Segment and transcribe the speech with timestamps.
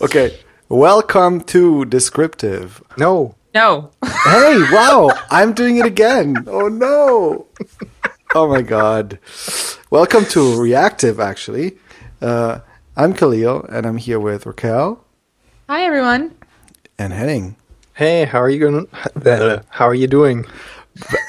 [0.00, 0.38] Okay.
[0.68, 2.82] Welcome to Descriptive.
[2.96, 3.34] No.
[3.54, 3.90] No.
[4.04, 5.10] Hey, wow.
[5.30, 6.44] I'm doing it again.
[6.46, 7.46] Oh no.
[8.34, 9.18] Oh my god.
[9.90, 11.78] Welcome to Reactive, actually.
[12.22, 12.60] Uh,
[12.96, 15.04] I'm Kahlil, and I'm here with Raquel
[15.68, 16.34] Hi, everyone.
[16.98, 17.56] and Henning.
[17.94, 18.86] Hey, how are you going?
[19.70, 20.46] How are you doing?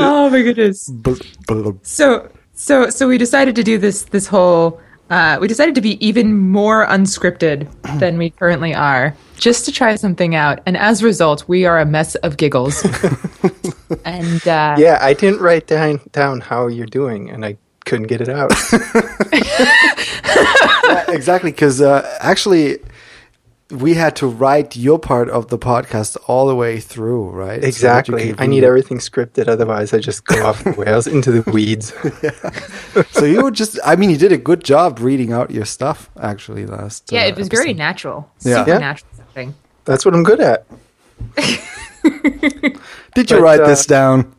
[0.00, 0.88] Oh my goodness.
[0.88, 1.16] Blah,
[1.48, 1.72] blah.
[1.82, 4.02] So, so, so we decided to do this.
[4.02, 4.80] This whole.
[5.10, 7.66] Uh, we decided to be even more unscripted
[7.98, 10.58] than we currently are, just to try something out.
[10.66, 12.84] And as a result, we are a mess of giggles.
[14.04, 18.20] and uh, Yeah, I didn't write down down how you're doing, and I couldn't get
[18.20, 18.52] it out.
[20.88, 22.78] Yeah, exactly, because uh, actually,
[23.70, 27.56] we had to write your part of the podcast all the way through, right?
[27.56, 28.26] So that you exactly.
[28.32, 31.50] could I need read- everything scripted, otherwise I just go off the rails into the
[31.50, 31.92] weeds.
[33.12, 36.10] So you were just, I mean, you did a good job reading out your stuff,
[36.20, 37.12] actually, last.
[37.12, 38.58] yeah, uh, it was very natural, Yeah.
[38.58, 38.78] super Yeah.
[38.78, 39.54] natural something.
[39.84, 40.66] That's what I'm good at.
[43.14, 44.34] Did you But, write uh, this down?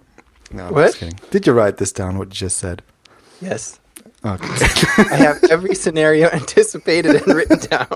[0.52, 0.88] No, I'm what?
[0.88, 1.20] just kidding.
[1.32, 2.18] Did you write this down?
[2.18, 2.82] What you just said?
[3.42, 3.80] Yes.
[4.26, 4.48] Okay,
[4.98, 7.88] I have every scenario anticipated and written down.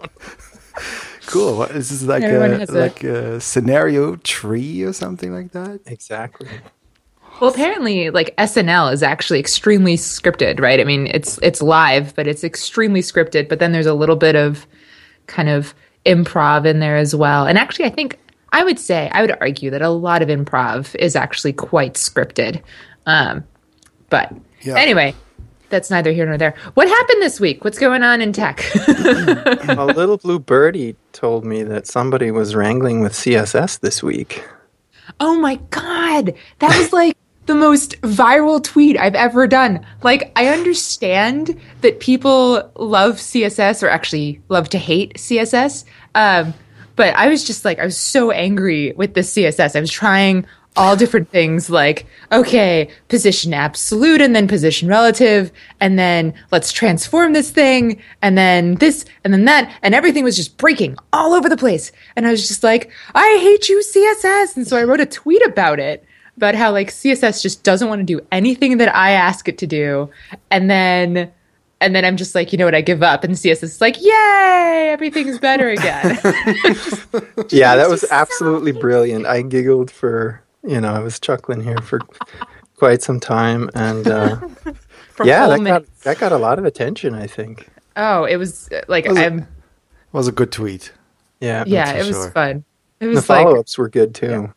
[1.28, 1.58] Cool.
[1.58, 5.52] What, is this like Everyone a has a- like a scenario tree or something like
[5.52, 5.82] that?
[5.86, 6.50] Exactly.
[7.42, 10.80] Well, apparently, like SNL is actually extremely scripted, right?
[10.80, 13.50] I mean, it's it's live, but it's extremely scripted.
[13.50, 14.66] But then there's a little bit of
[15.28, 15.74] kind of
[16.06, 17.48] improv in there as well.
[17.48, 18.20] And actually, I think
[18.52, 22.62] I would say I would argue that a lot of improv is actually quite scripted.
[23.08, 23.44] Um,
[24.10, 24.78] but Yeah.
[24.78, 25.16] anyway,
[25.74, 26.54] that's neither here nor there.
[26.76, 27.64] What happened this week?
[27.64, 28.64] What's going on in tech?
[28.76, 34.46] A little blue birdie told me that somebody was wrangling with CSS this week.
[35.20, 39.84] Oh my god, that was like the most viral tweet I've ever done.
[40.04, 46.54] Like, I understand that people love CSS or actually love to hate CSS, um,
[46.96, 49.76] but I was just like, I was so angry with the CSS.
[49.76, 56.00] I was trying all different things like, okay, position absolute and then position relative, and
[56.00, 60.58] then let's transform this thing, and then this, and then that, and everything was just
[60.58, 61.92] breaking all over the place.
[62.16, 64.58] And I was just like, I hate you, CSS.
[64.58, 66.04] And so I wrote a tweet about it,
[66.38, 69.68] about how like CSS just doesn't want to do anything that I ask it to
[69.68, 70.10] do.
[70.50, 71.32] And then,
[71.80, 73.24] and then I'm just like, you know what, I give up.
[73.24, 76.18] And CSS is like, yay, everything's better again.
[77.50, 79.26] Yeah, that was absolutely brilliant.
[79.26, 82.00] I giggled for, you know, I was chuckling here for
[82.78, 83.70] quite some time.
[83.76, 84.40] And uh,
[85.24, 87.70] yeah, whole that got, that got a lot of attention, I think.
[87.96, 89.48] Oh, it was uh, like Was it- I'm
[90.12, 90.92] Was a good tweet.
[91.40, 91.64] Yeah.
[91.68, 92.32] yeah, it was sure.
[92.32, 92.64] fun.
[93.00, 94.54] It The was like follow ups were good too.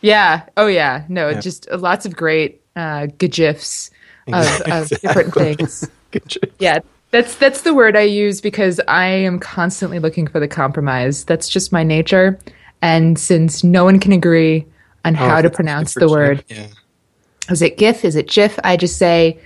[0.00, 1.40] yeah, oh yeah, no, Yeah.
[1.40, 3.90] just uh, lots of great uh gifs
[4.32, 5.88] of, of different things.
[6.58, 6.78] Yeah,
[7.10, 11.22] that's that's the word I use because I am constantly looking for the compromise.
[11.24, 12.38] That's just my nature.
[12.80, 14.64] And since no one can agree
[15.04, 16.58] on Oh, how to pronounce the word, cheap.
[16.58, 17.52] Yeah.
[17.52, 18.04] is it GIF?
[18.04, 18.58] Is it GIF?
[18.64, 19.38] I just say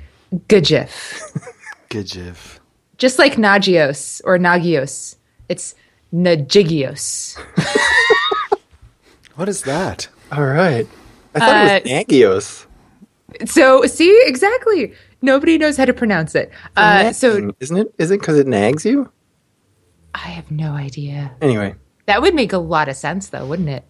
[0.48, 1.20] GIF.
[1.88, 2.60] Good gif.
[2.98, 5.16] just like Nagios or Nagios.
[5.48, 5.74] It's
[6.12, 7.38] Nagigios.
[9.34, 10.08] What is that?
[10.30, 10.86] All right.
[11.34, 12.66] I thought it was Uh, Nagios.
[13.46, 14.92] So see exactly.
[15.22, 16.50] Nobody knows how to pronounce it.
[16.76, 17.94] Uh, so isn't it?
[17.96, 19.10] Is it because it nags you?
[20.14, 21.32] I have no idea.
[21.40, 21.74] Anyway,
[22.06, 23.84] That would make a lot of sense, though, wouldn't it?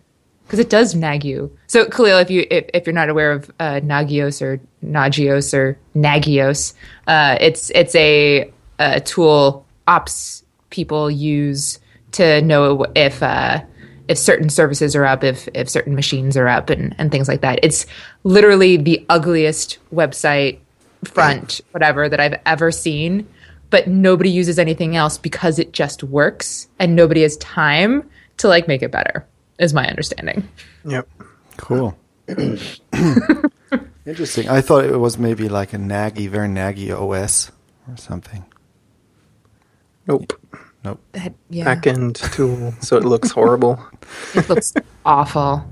[0.44, 1.56] Because it does nag you.
[1.66, 5.78] So, Kahlil, if you if, if you're not aware of uh, Nagios or Nagios or
[5.96, 6.74] Nagios,
[7.06, 11.78] uh, it's it's a, a tool ops people use
[12.12, 13.62] to know if uh,
[14.08, 17.40] if certain services are up, if if certain machines are up, and and things like
[17.42, 17.60] that.
[17.62, 17.86] It's
[18.24, 20.58] literally the ugliest website
[21.04, 23.28] front, whatever that I've ever seen.
[23.70, 28.08] But nobody uses anything else because it just works, and nobody has time
[28.38, 29.26] to like make it better.
[29.58, 30.48] Is my understanding.
[30.84, 31.08] yep.
[31.56, 31.96] Cool.
[34.06, 34.48] Interesting.
[34.48, 37.52] I thought it was maybe like a naggy, very naggy OS
[37.88, 38.44] or something.
[40.06, 40.32] Nope.
[40.84, 41.00] Nope.
[41.12, 43.78] That yeah, Backend tool, so it looks horrible.
[44.34, 45.64] it looks awful.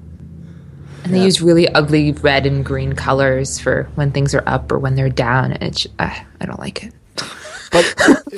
[1.03, 4.79] And they use really ugly red and green colors for when things are up or
[4.79, 5.53] when they're down.
[5.53, 6.94] And it's uh, I don't like it.
[7.71, 7.95] But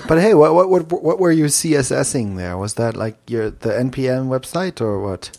[0.06, 2.56] but hey, what what what what were you CSSing there?
[2.56, 5.36] Was that like your the NPM website or what?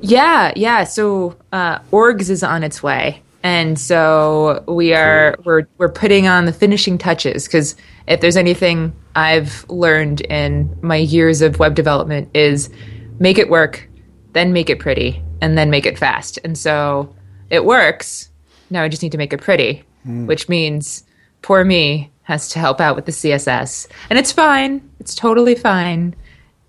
[0.00, 0.84] Yeah, yeah.
[0.84, 6.46] So uh, orgs is on its way, and so we are we're we're putting on
[6.46, 12.28] the finishing touches because if there's anything I've learned in my years of web development
[12.34, 12.70] is
[13.18, 13.88] make it work,
[14.32, 16.38] then make it pretty, and then make it fast.
[16.44, 17.14] And so
[17.50, 18.30] it works.
[18.70, 19.84] Now I just need to make it pretty,
[20.26, 21.04] which means
[21.42, 23.86] poor me has to help out with the CSS.
[24.10, 24.90] And it's fine.
[24.98, 26.14] It's totally fine.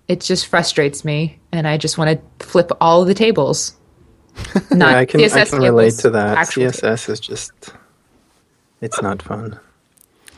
[0.06, 3.74] It just frustrates me and I just want to flip all of the tables.
[4.70, 6.38] Not yeah, I can, I CSS can relate tables, to that.
[6.46, 7.08] CSS tables.
[7.08, 7.52] is just,
[8.80, 9.58] it's not fun.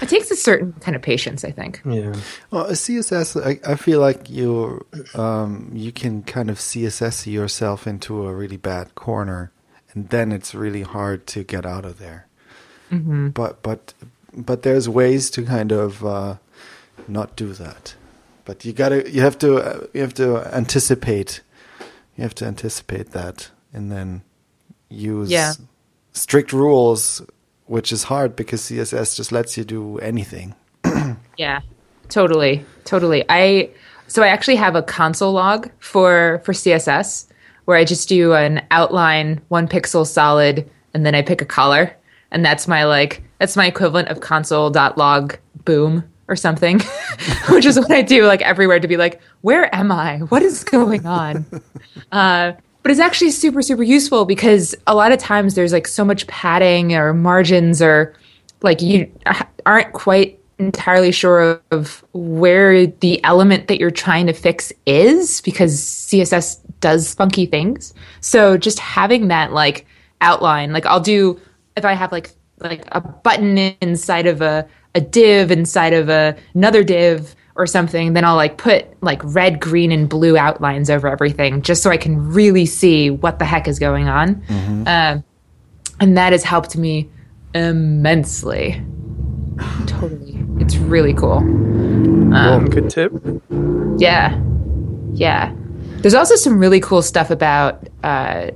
[0.01, 1.83] It takes a certain kind of patience, I think.
[1.85, 2.15] Yeah.
[2.51, 7.87] Well, a CSS, I, I feel like you um, you can kind of CSS yourself
[7.87, 9.53] into a really bad corner,
[9.93, 12.27] and then it's really hard to get out of there.
[12.91, 13.93] But but
[14.37, 16.37] but there's ways to kind of uh,
[17.09, 17.95] not do that.
[18.45, 21.41] But you gotta you have to uh, you have to anticipate
[22.17, 24.23] you have to anticipate that, and then
[24.89, 25.53] use Yeah.
[26.13, 27.23] strict rules,
[27.67, 30.55] which is hard because CSS just lets you do anything.
[31.39, 31.61] Yeah,
[32.09, 33.25] totally, totally.
[33.29, 33.71] I
[34.09, 37.27] so I actually have a console log for for CSS
[37.65, 41.95] where I just do an outline, one pixel solid, and then I pick a color,
[42.31, 46.81] and that's my like that's my equivalent of console.log boom or something,
[47.51, 50.19] which is what I do like everywhere to be like, where am I?
[50.19, 51.47] What is going on?
[52.13, 56.05] Uh, but it's actually super super useful because a lot of times there's like so
[56.05, 58.15] much padding or margins or
[58.63, 59.11] like you
[59.67, 65.81] aren't quite entirely sure of where the element that you're trying to fix is because
[65.81, 69.87] css does funky things so just having that like
[70.21, 71.41] outline like i'll do
[71.81, 76.37] if i have like like a button inside of a, a div inside of a,
[76.55, 81.09] another div or something then i'll like put like red green and blue outlines over
[81.09, 84.43] everything just so i can really see what the heck is going on.
[84.87, 85.25] Um,
[86.01, 87.09] and that has helped me
[87.55, 88.83] immensely.
[89.87, 90.43] Totally.
[90.59, 91.43] It's really cool.
[92.31, 93.13] Well, good tip.
[93.99, 94.41] yeah.
[95.13, 95.55] Yeah.
[95.99, 98.51] There's also some really cool stuff about uh,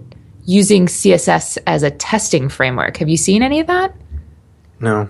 [0.47, 2.97] using css as a testing framework.
[2.99, 3.95] Have you seen any of that?
[4.81, 5.09] No.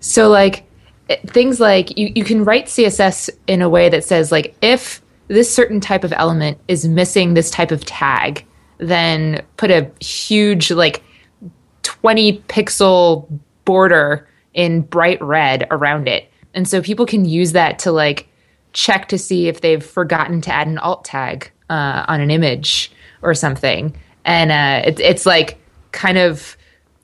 [0.00, 0.64] so like
[1.08, 5.02] it- things like you, you can write css in a way that says like if
[5.28, 8.46] this certain type of element is missing this type of tag
[8.78, 11.02] then put a huge like
[11.82, 13.28] 20 pixel
[13.64, 16.30] border in bright red around it.
[16.54, 18.28] And so people can use that to like
[18.72, 22.90] check to see if they've forgotten to add an alt tag uh, on an image
[23.22, 23.94] or something
[24.24, 25.58] and uh, it, it's like
[25.92, 26.56] kind of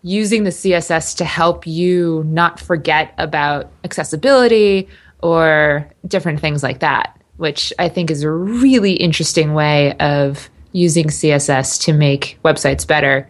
[0.03, 4.89] using the css to help you not forget about accessibility
[5.23, 11.07] or different things like that which i think is a really interesting way of using
[11.07, 13.29] css to make websites better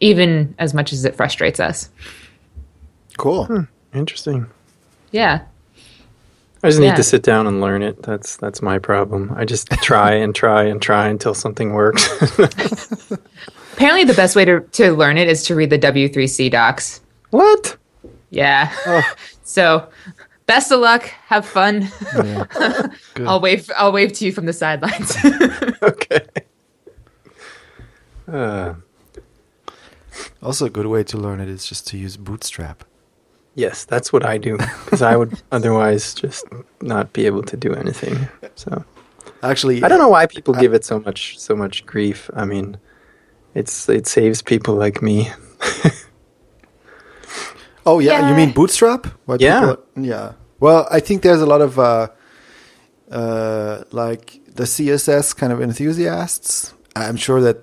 [0.00, 1.88] even as much as it frustrates us
[3.18, 3.66] Cool.
[3.94, 4.46] Interesting.
[5.12, 5.40] yeah
[6.62, 6.94] I just need Yeah.
[6.94, 8.02] to sit down and learn it.
[8.02, 9.32] That's that's my problem.
[9.36, 12.08] I just try and try and try until something works.
[13.74, 17.00] apparently the best way to, to learn it is to read the w3c docs
[17.30, 17.76] what?
[18.30, 18.70] yeah
[19.42, 19.88] so
[20.46, 21.88] best of luck have fun
[23.26, 25.16] i'll wave i'll wave to you from the sidelines
[25.82, 26.20] Okay.
[28.30, 28.74] Uh,
[30.42, 32.84] Also, a good way to learn it is just to use Bootstrap.
[33.54, 36.44] Yes, that's what I do because I would otherwise just
[36.80, 38.28] not be able to do anything.
[38.54, 38.84] So
[39.42, 42.30] Actually, I don't know why people give it so much so much grief.
[42.34, 42.76] I mean,
[43.54, 45.30] it's it saves people like me.
[47.84, 49.06] Oh yeah, you mean Bootstrap?
[49.26, 49.60] Why Yeah.
[49.60, 50.32] people- yeah.
[50.60, 52.08] Well, I think there's a lot of uh,
[53.10, 56.74] uh, like the CSS kind of enthusiasts.
[56.94, 57.58] I'm sure that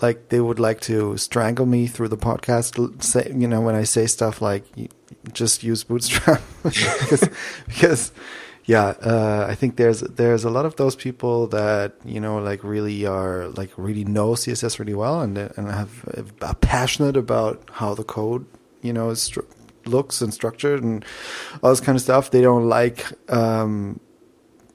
[0.00, 3.02] like they would like to strangle me through the podcast.
[3.02, 4.88] Say you know when I say stuff like y-
[5.32, 7.28] just use Bootstrap because
[7.66, 8.12] because
[8.68, 12.62] yeah, uh, I think there's there's a lot of those people that you know like
[12.62, 17.94] really are like really know CSS really well and and have are passionate about how
[17.94, 18.44] the code
[18.82, 19.46] you know is stru-
[19.86, 21.02] looks and structured and
[21.62, 22.30] all this kind of stuff.
[22.30, 24.00] They don't like um,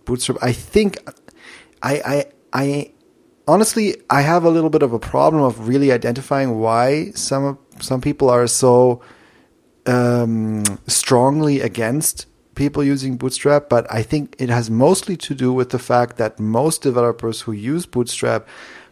[0.06, 0.40] Bootstrap.
[0.42, 0.98] I think
[1.84, 2.92] I I I
[3.48, 8.02] honestly I have a little bit of a problem of really identifying why some some
[8.02, 9.02] people are so
[9.86, 12.26] um, strongly against
[12.56, 16.40] people using Bootstrap, but I think it has mostly to do with the fact that
[16.40, 18.48] most developers who use Bootstrap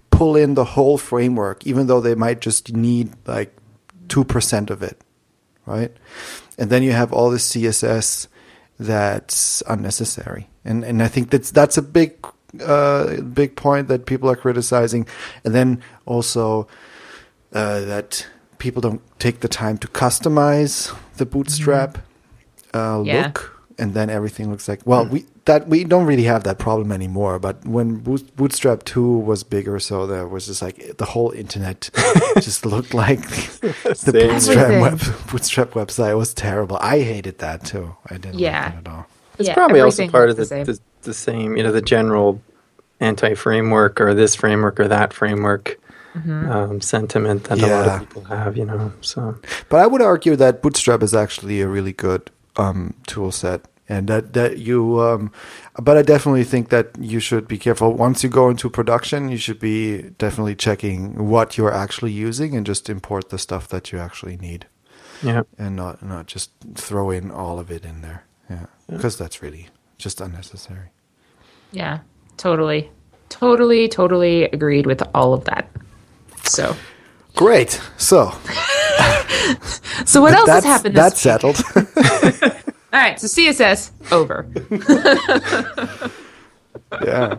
[0.10, 3.56] pull in the whole framework, even though they might just need like
[4.08, 5.02] 2% of it,
[5.66, 5.92] right?
[6.58, 8.28] And then you have all the CSS
[8.80, 10.50] that's unnecessary.
[10.66, 12.16] And, and I think that's, that's a big,
[12.64, 15.08] uh, big point that people are criticizing.
[15.44, 16.68] And then also,
[17.54, 18.28] uh, that
[18.62, 21.98] people don't take the time to customize the bootstrap
[22.74, 23.26] uh, Yeah.
[23.26, 23.38] look,
[23.80, 24.82] and then everything looks like.
[24.86, 27.40] Well, we that we don't really have that problem anymore.
[27.40, 31.90] But when Boot- Bootstrap two was bigger, so there was just like the whole internet
[32.48, 33.22] just looked like
[33.62, 34.30] the Same.
[34.30, 35.00] Bootstrap web,
[35.32, 36.12] Bootstrap website.
[36.12, 36.78] It was terrible.
[36.96, 37.96] I hated that too.
[38.12, 38.66] I didn't Yeah.
[38.66, 39.06] like that at all.
[39.40, 41.82] It's Yeah, probably also part of looked the, the the, the, same, you know, the
[41.96, 42.40] general
[43.00, 45.80] anti-framework or this framework or that framework
[46.16, 48.92] um, sentiment that a lot of people have, you know.
[49.02, 49.36] So
[49.70, 54.08] But I would argue that Bootstrap is actually a really good um, tool set, and
[54.08, 55.00] that that you.
[55.02, 55.32] Um,
[55.82, 59.30] but I definitely think that you should be careful once you go into production.
[59.30, 63.92] You should be definitely checking what you're actually using and just import the stuff that
[63.92, 64.68] you actually need,
[65.24, 68.24] yeah, and not not just throw in all of it in there.
[68.50, 70.90] Yeah, because that's really just unnecessary.
[71.72, 72.00] Yeah,
[72.38, 72.92] totally.
[73.30, 75.70] Totally, totally agreed with all of that.
[76.52, 76.76] So,
[77.36, 77.80] Great.
[77.98, 78.34] So
[80.06, 81.62] so what else has happened this that's settled.
[82.94, 84.46] All right, so CSS over.
[87.04, 87.36] yeah.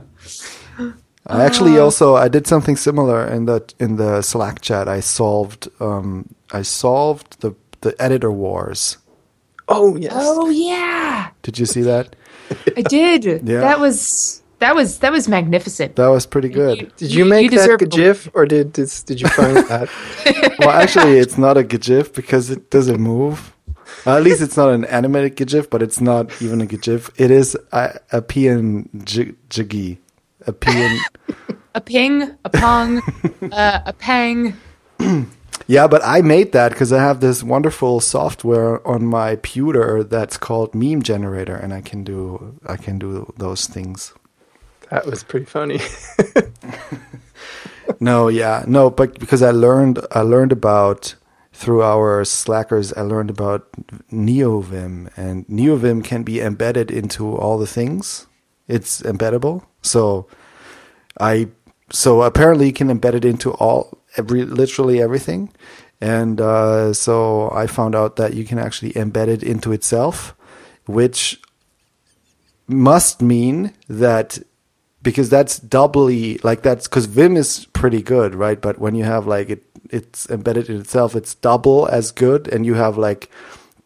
[1.26, 4.88] I actually also I did something similar in the in the Slack chat.
[4.88, 8.98] I solved um I solved the the editor wars.
[9.68, 10.12] Oh yes.
[10.16, 12.16] Oh yeah, Did you see that?
[12.76, 13.24] I did.
[13.48, 13.60] Yeah.
[13.60, 15.96] That was that was that was magnificent.
[15.96, 16.94] That was pretty good.
[16.96, 19.88] Did you make that a- GIF or did did, did you find that?
[20.58, 23.52] well, actually, it's not a GIF because it doesn't move.
[24.06, 27.10] Uh, at least it's not an animated GIF, but it's not even a GIF.
[27.20, 29.98] It is a, a PNG,
[30.46, 30.98] a PN.
[31.74, 33.00] A ping, a pong,
[33.50, 34.54] uh, a pang.
[35.68, 40.36] Yeah, but I made that because I have this wonderful software on my pewter that's
[40.36, 44.12] called Meme Generator, and I can do I can do those things.
[44.92, 45.80] That was pretty funny.
[48.02, 51.14] No, yeah, no, but because I learned I learned about
[51.52, 53.70] through our Slackers, I learned about
[54.10, 58.26] NeoVim, and NeoVim can be embedded into all the things.
[58.66, 60.26] It's embeddable, so
[61.20, 61.50] I
[61.90, 65.52] so apparently you can embed it into all every literally everything,
[66.00, 70.34] and uh, so I found out that you can actually embed it into itself,
[70.86, 71.40] which
[72.66, 74.40] must mean that
[75.02, 78.60] because that's doubly like that's because Vim is pretty good, right?
[78.60, 82.64] But when you have like it, it's embedded in itself, it's double as good, and
[82.64, 83.30] you have like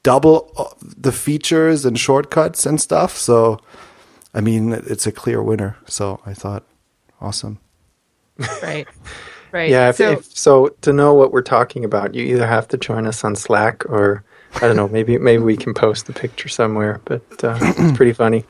[0.02, 3.16] double uh, the features and shortcuts and stuff.
[3.16, 3.60] So,
[4.34, 5.76] I mean, it's a clear winner.
[5.86, 6.64] So I thought,
[7.20, 7.58] awesome.
[8.62, 8.86] Right.
[9.52, 9.70] Right.
[9.70, 9.88] yeah.
[9.88, 13.06] If, so, if, so to know what we're talking about, you either have to join
[13.06, 14.22] us on Slack or
[14.56, 14.88] I don't know.
[14.88, 17.00] Maybe maybe we can post the picture somewhere.
[17.06, 18.44] But uh, it's pretty funny.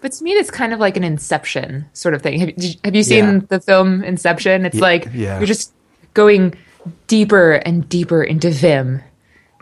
[0.00, 2.38] But to me, it's kind of like an Inception sort of thing.
[2.40, 3.40] Have, did you- have you seen Yeah.
[3.48, 4.64] the film Inception?
[4.66, 5.38] It's Ye- like yeah.
[5.38, 5.72] you're just
[6.14, 6.54] going
[7.06, 9.00] deeper and deeper into Vim,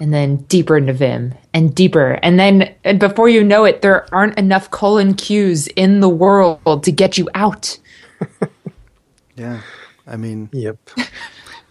[0.01, 4.07] and then deeper into Vim, and deeper, and then and before you know it, there
[4.15, 7.79] aren't enough colon Qs in the world to get you out.
[9.37, 9.61] Yeah.
[10.07, 10.77] I mean, Yep.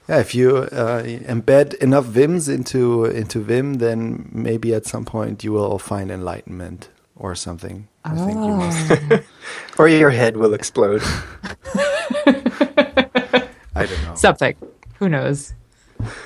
[0.08, 5.43] yeah, if you uh, embed enough Vims into into Vim, then maybe at some point
[5.43, 7.88] you will find enlightenment or something.
[8.06, 9.24] I think you must.
[9.77, 11.01] Or your head will explode.
[12.25, 14.13] I don't know.
[14.15, 14.56] Something.
[14.98, 15.53] Who knows?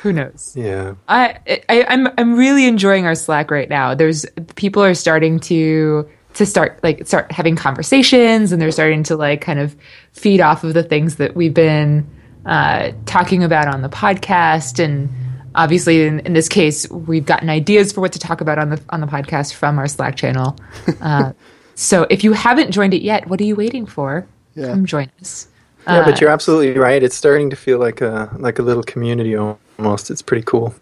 [0.01, 0.53] Who knows?
[0.55, 0.95] Yeah.
[1.07, 1.37] I,
[1.69, 3.93] I I'm I'm really enjoying our Slack right now.
[3.93, 4.25] There's
[4.55, 9.41] people are starting to to start like start having conversations and they're starting to like
[9.41, 9.75] kind of
[10.13, 12.09] feed off of the things that we've been
[12.47, 15.09] uh, talking about on the podcast and
[15.53, 18.81] obviously in, in this case we've gotten ideas for what to talk about on the
[18.89, 20.57] on the podcast from our Slack channel.
[21.01, 21.33] Uh,
[21.75, 24.25] so if you haven't joined it yet, what are you waiting for?
[24.55, 24.69] Yeah.
[24.69, 25.47] Come join us.
[25.87, 27.01] Yeah, but you're uh, absolutely right.
[27.03, 30.09] It's starting to feel like a like a little community almost.
[30.11, 30.73] It's pretty cool.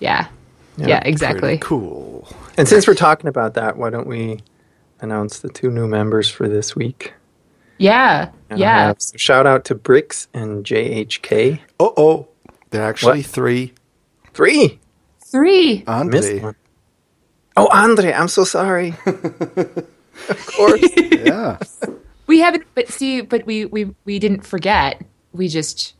[0.00, 0.26] Yeah.
[0.76, 1.58] Yeah, Yeah, exactly.
[1.58, 2.26] cool.
[2.56, 4.40] And since we're talking about that, why don't we
[5.00, 7.12] announce the two new members for this week?
[7.78, 8.30] Yeah.
[8.48, 8.94] And Yeah.
[8.98, 11.60] so shout out to Bricks and JHK.
[11.78, 12.28] Oh, oh,
[12.70, 13.26] there are actually What?
[13.26, 13.72] three.
[14.32, 14.78] Three.
[15.30, 15.84] Three.
[15.86, 16.42] Andre.
[17.56, 18.94] Oh, Andre, I'm so sorry.
[20.28, 20.88] of course.
[20.96, 21.58] Yeah.
[22.26, 25.02] We haven't, but see, but we we we didn't forget.
[25.32, 25.94] We just,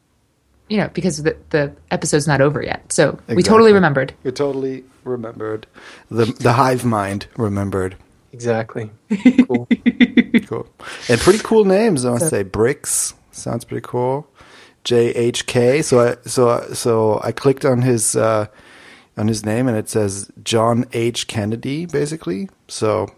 [0.69, 4.15] you know, because the the episode's not over yet, so we totally remembered.
[4.23, 5.67] You totally remembered.
[6.09, 7.97] The the hive mind remembered.
[8.33, 8.91] Exactly.
[9.49, 9.67] Cool.
[10.47, 10.67] Cool.
[11.09, 12.43] And pretty cool names, I must say.
[12.45, 14.29] Bricks sounds pretty cool.
[14.85, 15.83] JHK.
[15.85, 18.47] So I so so I clicked on his uh
[19.17, 22.49] on his name and it says John H Kennedy basically.
[22.69, 23.09] So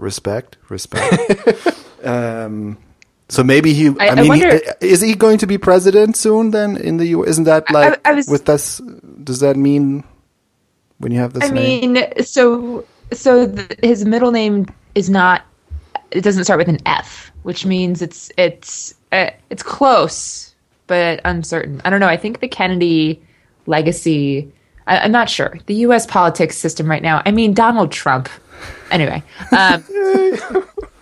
[0.00, 1.14] respect, respect.
[2.04, 2.76] um
[3.28, 3.88] so maybe he.
[3.88, 6.50] I, I- I mean, wonder- he- is he going to be president soon?
[6.50, 7.24] Then in the U.
[7.24, 8.80] Isn't that like I was- with this?
[9.22, 10.02] Does that mean
[10.98, 11.92] when you have this I name?
[11.92, 14.66] mean, so so th- his middle name
[14.96, 15.42] is not
[16.10, 20.54] it doesn't start with an F, which means it's it's uh, it's close
[20.88, 21.80] but uncertain.
[21.84, 22.08] I don't know.
[22.08, 23.22] I think the Kennedy
[23.66, 24.50] legacy.
[24.88, 25.56] I'm not sure.
[25.66, 26.04] The U.S.
[26.04, 27.22] politics system right now.
[27.24, 28.28] I mean, Donald Trump.
[28.90, 29.22] Anyway,
[29.56, 29.82] um,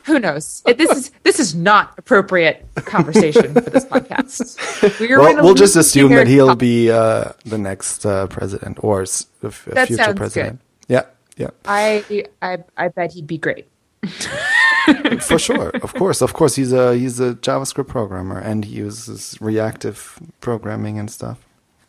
[0.04, 0.62] who knows?
[0.66, 4.56] This is this is not appropriate conversation for this podcast.
[5.00, 8.26] We are Well, gonna we'll just assume that he'll to- be uh, the next uh,
[8.28, 10.60] president or s- a f- a That future sounds president.
[10.88, 11.02] Yeah,
[11.36, 13.66] yeah, I I I bet he'd be great.
[15.20, 15.70] for sure.
[15.82, 16.54] Of course, of course.
[16.56, 21.38] He's a he's a JavaScript programmer and he uses reactive programming and stuff.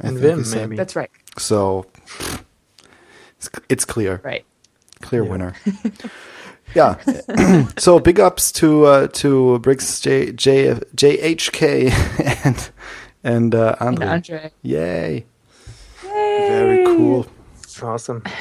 [0.02, 0.76] I And think Vim, maybe.
[0.76, 1.12] That's right.
[1.38, 1.86] So
[3.38, 4.44] it's, it's clear, Right.
[5.01, 5.29] Clear Yeah.
[5.32, 5.53] winner.
[6.75, 7.65] yeah.
[7.77, 11.91] so big ups to uh, to Briggs J J JHK
[12.46, 12.70] and
[13.24, 14.08] and uh, And Andre.
[14.08, 14.51] Andre.
[14.62, 15.25] Yay!
[16.03, 17.25] Very cool.
[17.82, 18.24] Awesome.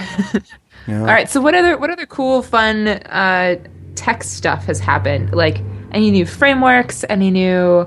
[0.86, 1.00] Yeah.
[1.00, 1.28] All right.
[1.28, 3.56] So what other what other cool, fun uh,
[3.94, 5.34] tech stuff has happened?
[5.34, 5.60] Like
[5.92, 7.04] any new frameworks?
[7.10, 7.86] Any new?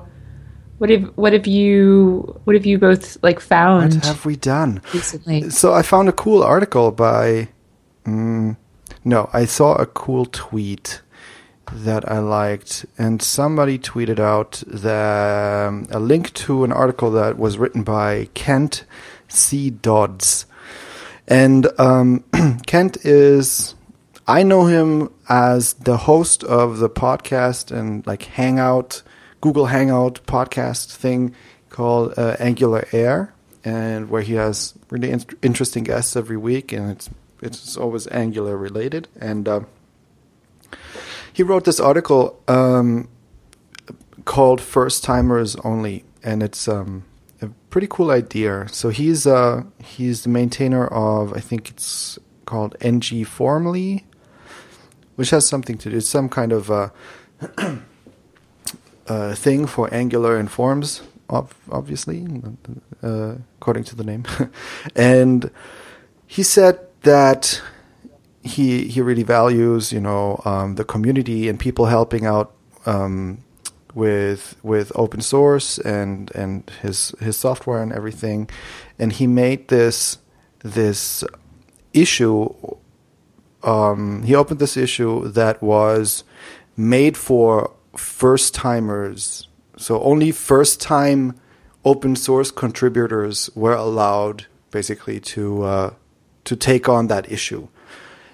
[0.77, 4.81] What have what have you what have you both like found What have we done?
[4.93, 5.49] recently?
[5.49, 7.47] So I found a cool article by.
[8.05, 8.58] Mm,
[9.03, 11.01] no, I saw a cool tweet
[11.72, 17.38] that I liked, and somebody tweeted out the, um, a link to an article that
[17.38, 18.84] was written by Kent
[19.27, 19.70] C.
[19.70, 20.46] Dodds.
[21.27, 22.24] And um,
[22.65, 23.75] Kent is,
[24.27, 29.01] I know him as the host of the podcast and like Hangout,
[29.39, 31.34] Google Hangout podcast thing
[31.70, 36.91] called uh, Angular Air, and where he has really in- interesting guests every week, and
[36.91, 37.10] it's
[37.41, 39.07] it's always Angular related.
[39.19, 39.62] And uh,
[41.33, 43.07] he wrote this article um,
[44.25, 47.03] called First Timers Only, and it's um,
[47.41, 48.67] a pretty cool idea.
[48.69, 54.03] So he's uh, he's the maintainer of I think it's called NG Formly,
[55.15, 55.98] which has something to do.
[55.98, 56.89] It's some kind of uh,
[59.07, 62.27] uh, thing for Angular and Forms, ob- obviously,
[63.01, 64.25] uh, according to the name.
[64.95, 65.50] and
[66.27, 67.62] he said that
[68.43, 72.53] he he really values you know um, the community and people helping out
[72.86, 73.44] um,
[73.94, 78.50] with with open source and and his his software and everything,
[78.98, 80.18] and he made this
[80.64, 81.24] this
[81.94, 82.50] issue.
[83.64, 86.24] Um, he opened this issue that was
[86.75, 89.48] made for first timers.
[89.77, 91.40] So only first time
[91.85, 95.94] open source contributors were allowed basically to uh,
[96.45, 97.67] to take on that issue.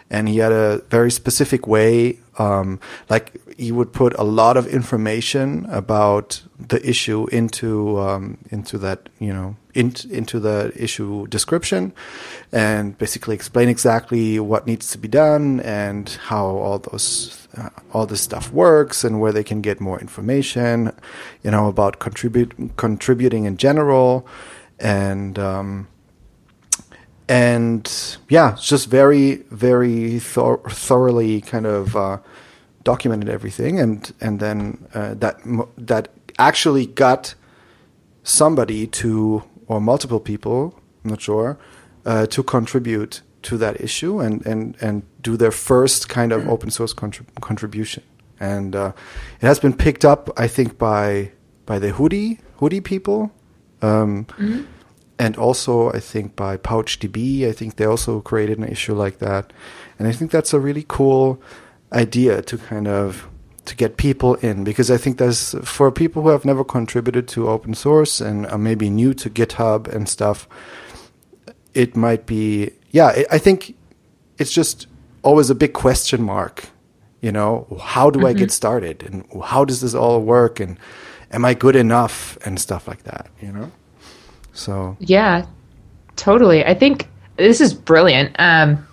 [0.09, 4.67] And he had a very specific way, um, like he would put a lot of
[4.67, 11.91] information about the issue into um, into that you know in, into the issue description,
[12.53, 18.05] and basically explain exactly what needs to be done and how all those uh, all
[18.05, 20.93] this stuff works and where they can get more information,
[21.43, 24.25] you know about contribute contributing in general,
[24.79, 25.87] and um,
[27.29, 32.19] and yeah, it's just very, very thor- thoroughly kind of uh,
[32.83, 35.39] documented everything, and and then uh, that
[35.77, 36.09] that
[36.39, 37.35] actually got
[38.23, 41.57] somebody to or multiple people, I'm not sure,
[42.05, 46.69] uh, to contribute to that issue and and and do their first kind of open
[46.71, 48.03] source contrib- contribution,
[48.39, 48.93] and uh,
[49.41, 51.31] it has been picked up, I think, by
[51.65, 53.31] by the hoodie hoodie people.
[53.81, 54.25] Um,
[55.19, 59.51] and also I think by PouchDB, I think they also created an issue like that,
[59.97, 61.41] and I think that's a really cool
[61.91, 63.27] idea to kind of
[63.67, 67.49] to get people in because I think there's for people who have never contributed to
[67.49, 70.47] open source and are maybe new to GitHub and stuff,
[71.73, 73.23] it might be yeah.
[73.29, 73.75] I think
[74.37, 74.87] it's just
[75.21, 76.69] always a big question mark.
[77.21, 78.39] You know, how do I mm-hmm.
[78.39, 80.79] get started and how does this all work and
[81.31, 83.27] am I good enough and stuff like that.
[83.41, 83.71] You know.
[84.57, 85.45] So Yeah,
[86.15, 86.65] totally.
[86.65, 88.35] I think this is brilliant.
[88.39, 88.85] Um,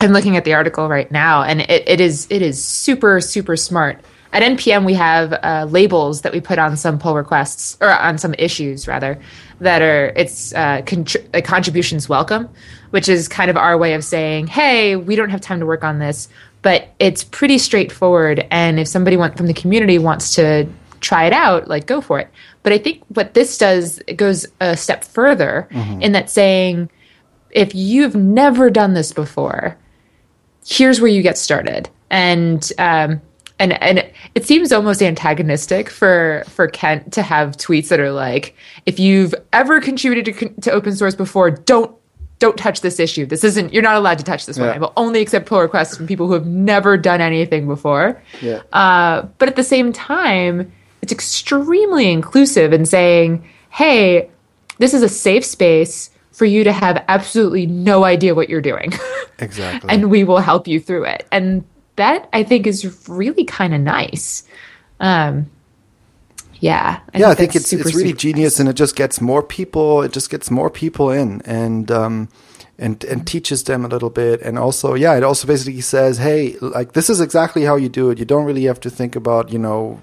[0.00, 3.56] I'm looking at the article right now, and it, it is it is super super
[3.56, 4.00] smart.
[4.32, 8.18] At npm, we have uh, labels that we put on some pull requests or on
[8.18, 9.20] some issues rather
[9.60, 12.48] that are it's uh, contr- uh, contributions welcome,
[12.90, 15.84] which is kind of our way of saying, hey, we don't have time to work
[15.84, 16.28] on this,
[16.62, 18.46] but it's pretty straightforward.
[18.50, 20.66] And if somebody want, from the community wants to
[21.04, 22.28] try it out, like go for it.
[22.62, 25.68] But I think what this does it goes a step further
[26.00, 26.90] in that saying,
[27.50, 29.76] if you've never done this before,
[30.66, 31.88] here's where you get started.
[32.10, 33.20] And um,
[33.58, 38.56] and and it seems almost antagonistic for for Kent to have tweets that are like,
[38.86, 41.94] if you've ever contributed to, to open source before, don't
[42.40, 43.26] don't touch this issue.
[43.26, 43.72] This isn't.
[43.72, 44.68] You're not allowed to touch this one.
[44.68, 48.20] I will only accept pull requests from people who have never done anything before.
[48.42, 48.60] Yeah.
[48.72, 50.72] Uh, but at the same time,
[51.04, 54.30] it's extremely inclusive in saying, "Hey,
[54.78, 58.90] this is a safe space for you to have absolutely no idea what you're doing,
[59.38, 59.90] Exactly.
[59.90, 61.62] and we will help you through it." And
[61.96, 64.44] that I think is really kind of nice.
[64.98, 65.50] Um,
[66.60, 67.00] yeah.
[67.14, 70.00] yeah, I think it's super, it's really genius, and it just gets more people.
[70.00, 72.30] It just gets more people in, and um,
[72.78, 76.56] and and teaches them a little bit, and also, yeah, it also basically says, hey,
[76.62, 78.18] like this is exactly how you do it.
[78.18, 80.00] You don't really have to think about, you know,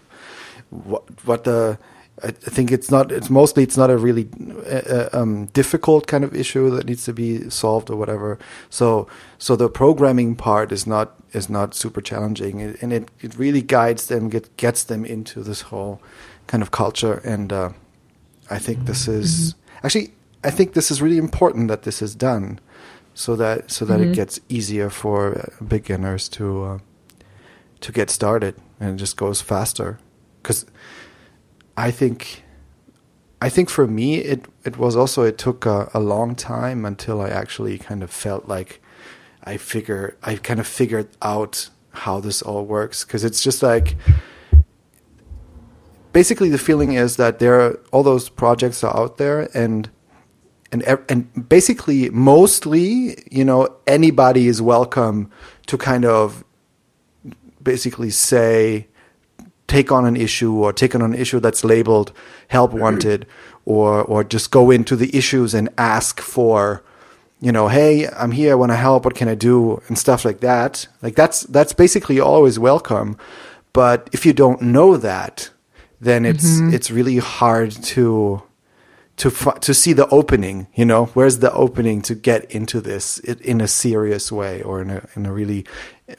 [0.72, 1.78] what what the.
[2.24, 3.12] I think it's not.
[3.12, 3.64] It's mostly.
[3.64, 4.30] It's not a really
[4.70, 8.38] uh, uh, um, difficult kind of issue that needs to be solved or whatever.
[8.70, 9.08] So,
[9.40, 13.62] so the programming part is not is not super challenging, It- and it, it really
[13.64, 16.00] guides them, get, gets them into this whole
[16.48, 17.22] kind of culture.
[17.24, 17.70] And uh,
[18.52, 20.12] I think this is actually.
[20.44, 22.60] I think this is really important that this is done,
[23.14, 26.78] so that so that it gets easier for beginners to uh,
[27.80, 29.98] to get started, and it just goes faster.
[30.42, 30.66] Because
[31.78, 32.44] I think
[33.42, 37.22] I think for me it it was also it took a, a long time until
[37.22, 38.82] I actually kind of felt like
[39.44, 43.04] I figure I kind of figured out how this all works.
[43.04, 43.98] Because it's just like
[46.14, 49.90] basically the feeling is that there are all those projects are out there and
[50.72, 55.30] and and basically mostly you know anybody is welcome
[55.68, 56.44] to kind of
[57.62, 58.88] basically say
[59.72, 62.10] take on an issue or take on an issue that's labeled
[62.48, 63.26] help wanted
[63.66, 66.84] or or just go into the issues and ask for
[67.40, 70.26] you know hey i'm here i want to help what can i do and stuff
[70.26, 70.88] like that.
[71.02, 73.18] Like that's that's basically always welcome.
[73.74, 75.50] But if you don't know that
[76.00, 76.74] then it's mm-hmm.
[76.74, 78.42] it's really hard to
[79.18, 79.30] to
[79.62, 81.06] to see the opening you know?
[81.14, 85.26] Where's the opening to get into this in a serious way or in a in
[85.26, 85.66] a really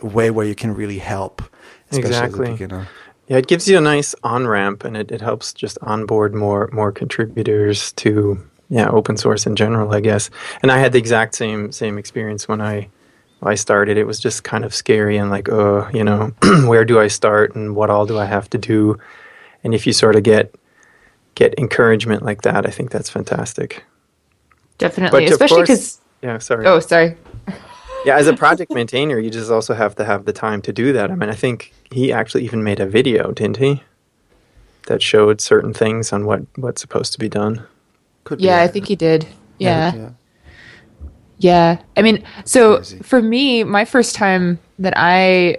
[0.01, 1.43] way where you can really help
[1.91, 2.47] especially Exactly.
[2.47, 2.89] as a beginner
[3.33, 6.69] Yeah, it gives you a nice on ramp, and it, it helps just onboard more
[6.71, 10.29] more contributors to yeah open source in general, I guess.
[10.61, 12.91] And I had the exact same same experience when I
[13.43, 13.97] I started.
[13.97, 16.35] It was just kind of scary and like, oh, you know,
[16.67, 18.99] where do I start and what all do I have to do?
[19.65, 20.55] And if you sort of get
[21.35, 23.83] get encouragement like that, I think that's fantastic.
[24.77, 26.03] Definitely, But especially because.
[26.21, 26.67] Yeah, sorry.
[26.67, 27.17] Oh, sorry.
[28.05, 30.93] Yeah, as a project maintainer, you just also have to have the time to do
[30.93, 31.11] that.
[31.11, 33.83] I mean, I think he actually even made a video, didn't he?
[34.89, 37.65] That showed certain things on what what's supposed to be done.
[38.25, 39.27] Could be Yeah, I think he did.
[39.59, 39.95] Yeah.
[39.95, 40.11] yeah.
[41.39, 41.83] Yeah.
[41.97, 42.99] I mean, so Crazy.
[42.99, 45.59] for me, my first time that I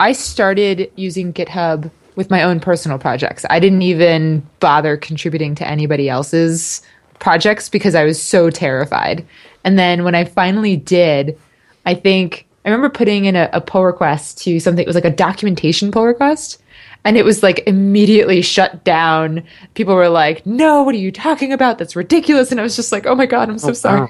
[0.00, 3.44] I started using GitHub with my own personal projects.
[3.50, 6.82] I didn't even bother contributing to anybody else's
[7.18, 9.24] projects because I was so terrified.
[9.64, 11.38] And then when I finally did,
[11.86, 14.82] I think I remember putting in a, a pull request to something.
[14.82, 16.60] It was like a documentation pull request.
[17.06, 19.44] And it was like immediately shut down.
[19.74, 21.76] People were like, no, what are you talking about?
[21.76, 22.50] That's ridiculous.
[22.50, 24.08] And I was just like, oh my God, I'm so sorry.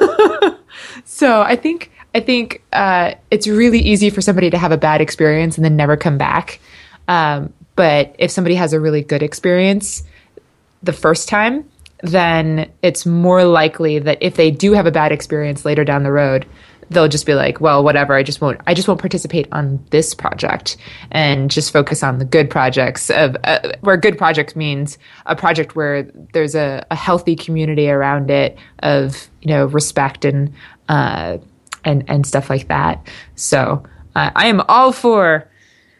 [0.00, 0.58] wow.
[1.04, 5.00] So I think I think uh, it's really easy for somebody to have a bad
[5.00, 6.60] experience and then never come back.
[7.08, 10.04] Um, but if somebody has a really good experience
[10.82, 11.68] the first time,
[12.02, 16.12] then it's more likely that if they do have a bad experience later down the
[16.12, 16.46] road,
[16.94, 18.14] they'll just be like, "Well, whatever.
[18.14, 18.60] I just won't.
[18.66, 20.76] I just won't participate on this project
[21.10, 25.76] and just focus on the good projects of uh, where good project means a project
[25.76, 30.52] where there's a, a healthy community around it of you know respect and
[30.88, 31.38] uh,
[31.84, 33.06] and and stuff like that.
[33.34, 33.82] So
[34.16, 35.48] uh, I am all for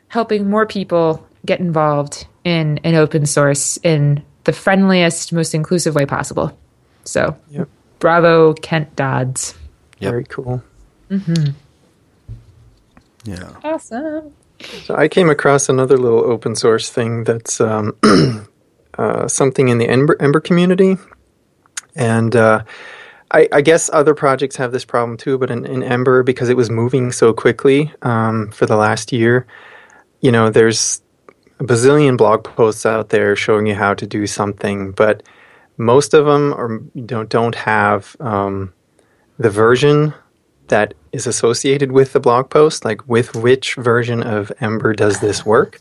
[0.09, 6.07] helping more people get involved in an open source in the friendliest, most inclusive way
[6.07, 6.57] possible.
[7.05, 7.69] So, Yep.
[7.99, 9.55] bravo, Kent Dodds.
[9.99, 10.11] Yep.
[10.11, 10.63] Very cool.
[13.25, 13.57] Yeah.
[13.65, 14.33] Awesome.
[14.61, 17.97] So I came across another little open source thing that's um,
[18.99, 20.97] uh, something in the Ember, Ember community,
[21.97, 22.63] and uh,
[23.31, 25.39] I, I guess other projects have this problem too.
[25.39, 29.47] But in, in Ember, because it was moving so quickly um, for the last year,
[30.21, 31.03] you know, there's
[31.61, 35.23] a bazillion blog posts out there showing you how to do something, but
[35.77, 38.73] most of them are don't don't have um,
[39.39, 40.15] the version
[40.69, 45.45] that is associated with the blog post, like with which version of Ember does this
[45.45, 45.79] work,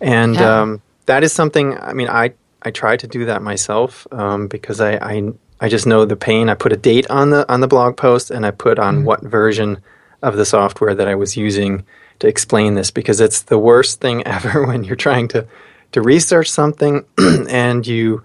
[0.00, 0.60] and Yeah.
[0.62, 1.76] um, that is something.
[1.78, 5.86] I mean, I I try to do that myself um, because I, I I just
[5.86, 6.48] know the pain.
[6.48, 9.22] I put a date on the on the blog post, and I put on what
[9.22, 9.78] version
[10.22, 11.84] of the software that I was using
[12.18, 15.46] to explain this because it's the worst thing ever when you're trying to
[15.92, 17.04] to research something
[17.48, 18.22] and you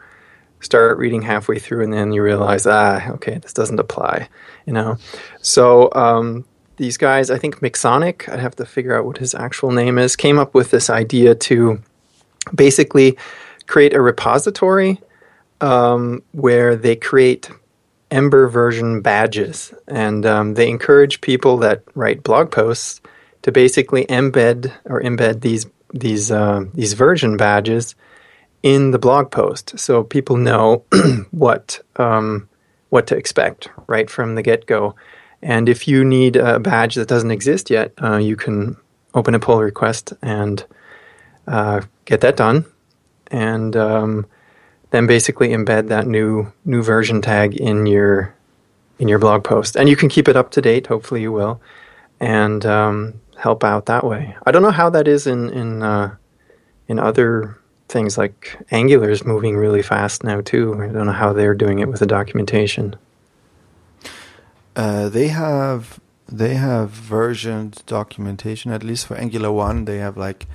[0.66, 4.28] start reading halfway through and then you realize, ah, okay, this doesn't apply,
[4.66, 4.98] you know.
[5.42, 6.46] So um,
[6.78, 10.16] these guys, I think Mixonic, I'd have to figure out what his actual name is,
[10.16, 11.82] came up with this idea to
[12.54, 13.18] basically
[13.68, 15.00] create a repository
[15.62, 17.50] um, where they create
[18.12, 23.02] Ember version badges, and um, they encourage people that write blog posts
[23.42, 27.96] to basically embed or embed these these uh, these version badges
[28.66, 30.84] in the blog post, so people know
[31.32, 32.50] what um,
[32.90, 34.96] what to expect right from the get go.
[35.44, 38.76] And if you need a badge that doesn't exist yet, uh, you can
[39.14, 40.66] open a pull request and
[41.48, 42.66] uh, get that done,
[43.30, 44.26] and um,
[44.90, 48.34] then basically embed that new new version tag in your
[48.98, 50.88] in your blog post, and you can keep it up to date.
[50.88, 51.62] Hopefully, you will,
[52.20, 54.36] and um, help out that way.
[54.44, 56.16] I don't know how that is in in uh,
[56.88, 60.74] in other things like Angular is moving really fast now too.
[60.76, 62.96] I don't know how they're doing it with the documentation.
[64.76, 68.72] Uh, they have they have versioned documentation.
[68.72, 70.48] At least for Angular one, they have like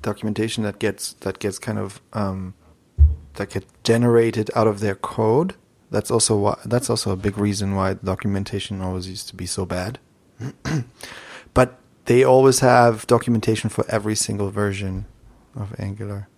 [0.00, 2.54] documentation that gets that gets kind of um,
[3.34, 5.54] that get generated out of their code.
[5.90, 9.66] That's also why that's also a big reason why documentation always used to be so
[9.66, 9.98] bad.
[11.54, 15.06] but they always have documentation for every single version
[15.54, 16.28] of Angular.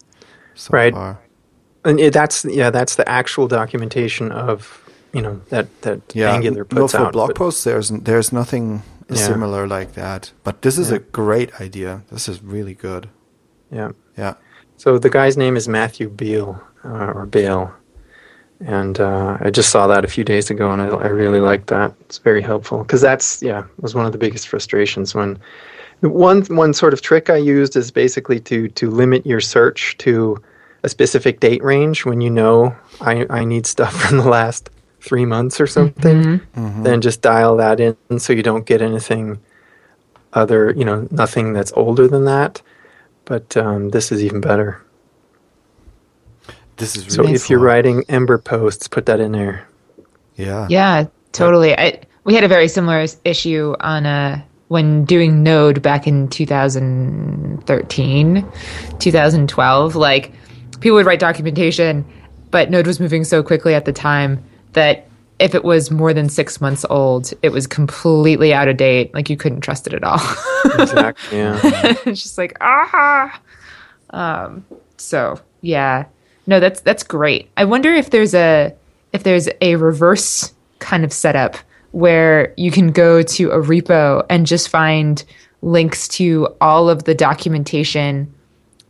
[0.54, 0.92] So right.
[0.94, 1.18] Far.
[1.84, 4.80] And it, that's yeah, that's the actual documentation of
[5.12, 6.32] you know that that yeah.
[6.34, 7.12] Angular puts no, for out.
[7.12, 9.16] blog posts, there's there's nothing Yeah.
[9.26, 10.32] similar like that.
[10.44, 10.96] But this is Yeah.
[10.96, 12.02] a great idea.
[12.10, 13.08] This is really good.
[13.70, 13.90] yeah.
[14.16, 14.34] Yeah.
[14.76, 17.70] So the guy's name is Matthew Beale uh, or Bale,
[18.60, 21.66] and uh, I just saw that a few days ago, and I, I really like
[21.66, 21.92] that.
[22.00, 25.38] It's very helpful because that's yeah was one of the biggest frustrations when
[26.10, 30.42] one one sort of trick I used is basically to to limit your search to
[30.82, 35.24] a specific date range when you know I I need stuff from the last three
[35.24, 36.40] months or something.
[36.82, 39.38] Then just dial that in so you don't get anything
[40.32, 42.60] other you know nothing that's older than that.
[43.24, 44.82] But um, this is even better.
[46.76, 49.66] This is So really if you're writing Ember posts, put that in there.
[50.36, 50.66] Yeah.
[50.68, 51.76] Yeah, totally.
[51.78, 58.52] I we had a very similar issue on uh when doing Node back in 2013,
[58.98, 59.96] 2012.
[59.96, 60.32] Like
[60.80, 62.04] people would write documentation,
[62.50, 65.06] but Node was moving so quickly at the time that
[65.38, 69.12] if it was more than six months old, it was completely out of date.
[69.14, 70.20] Like you couldn't trust it at all.
[70.78, 71.38] Exactly.
[71.38, 71.58] Yeah.
[72.06, 73.40] it's just like ah.
[74.10, 74.64] Um,
[74.96, 76.06] so yeah,
[76.46, 77.50] no, that's that's great.
[77.56, 78.72] I wonder if there's a
[79.12, 81.56] if there's a reverse kind of setup
[81.94, 85.24] where you can go to a repo and just find
[85.62, 88.32] links to all of the documentation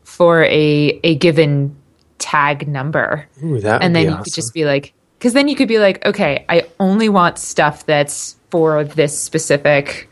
[0.05, 1.77] for a a given
[2.19, 4.25] tag number Ooh, and then you awesome.
[4.25, 7.85] could just be like because then you could be like okay i only want stuff
[7.85, 10.09] that's for this specific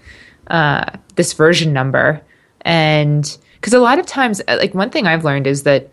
[0.48, 2.20] uh, this version number
[2.61, 5.88] and because a lot of times uh, like one thing i've learned is that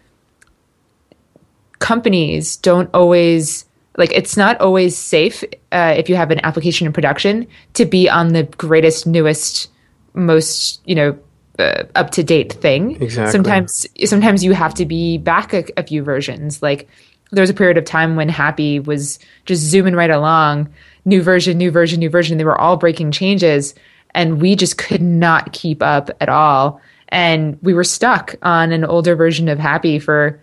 [1.80, 3.64] companies don't always
[3.97, 8.10] like it's not always safe uh, if you have an application in production to be
[8.10, 9.69] on the greatest newest
[10.13, 11.17] most you know
[11.60, 13.32] uh, up to date thing Exactly.
[13.32, 16.88] sometimes sometimes you have to be back a, a few versions like
[17.32, 20.69] there was a period of time when hapi was just zooming right along
[21.06, 23.75] new version new version new version they were all breaking changes
[24.15, 28.86] and we just could not keep up at all and we were stuck on an
[28.86, 30.39] older version of hapi for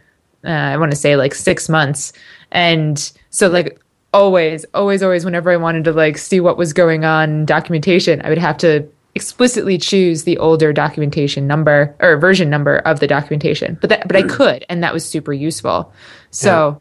[0.46, 2.12] uh, I want to say like six months.
[2.52, 3.79] And so like
[4.14, 8.22] always, always, always, whenever I wanted to like see what was going on in documentation,
[8.25, 13.07] I would have to explicitly choose the older documentation number or version number of the
[13.07, 13.77] documentation.
[13.83, 15.92] But that, but I could, and that was super useful.
[16.31, 16.81] So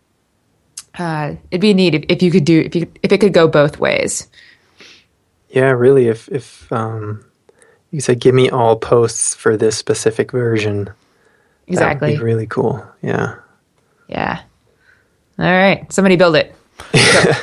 [0.98, 3.50] uh, it'd be neat if, if you could do if you if it could go
[3.50, 4.30] both ways.
[5.50, 6.08] Yeah, really.
[6.08, 7.26] If if um,
[7.92, 10.96] you said, "Give me all posts for this specific version," that
[11.68, 12.16] would Exactly.
[12.16, 12.82] be really cool.
[13.02, 13.36] Yeah.
[14.08, 14.44] Yeah.
[15.40, 15.92] All right.
[15.92, 16.56] Somebody build it.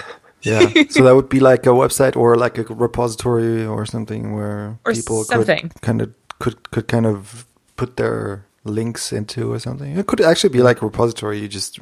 [0.44, 0.66] Yeah.
[0.90, 4.92] so that would be like a website or like a repository or something where Or
[4.92, 5.68] people something.
[5.68, 9.96] could kind of could could kind of put their links into or something.
[9.96, 11.38] It could actually be like a repository.
[11.38, 11.78] You just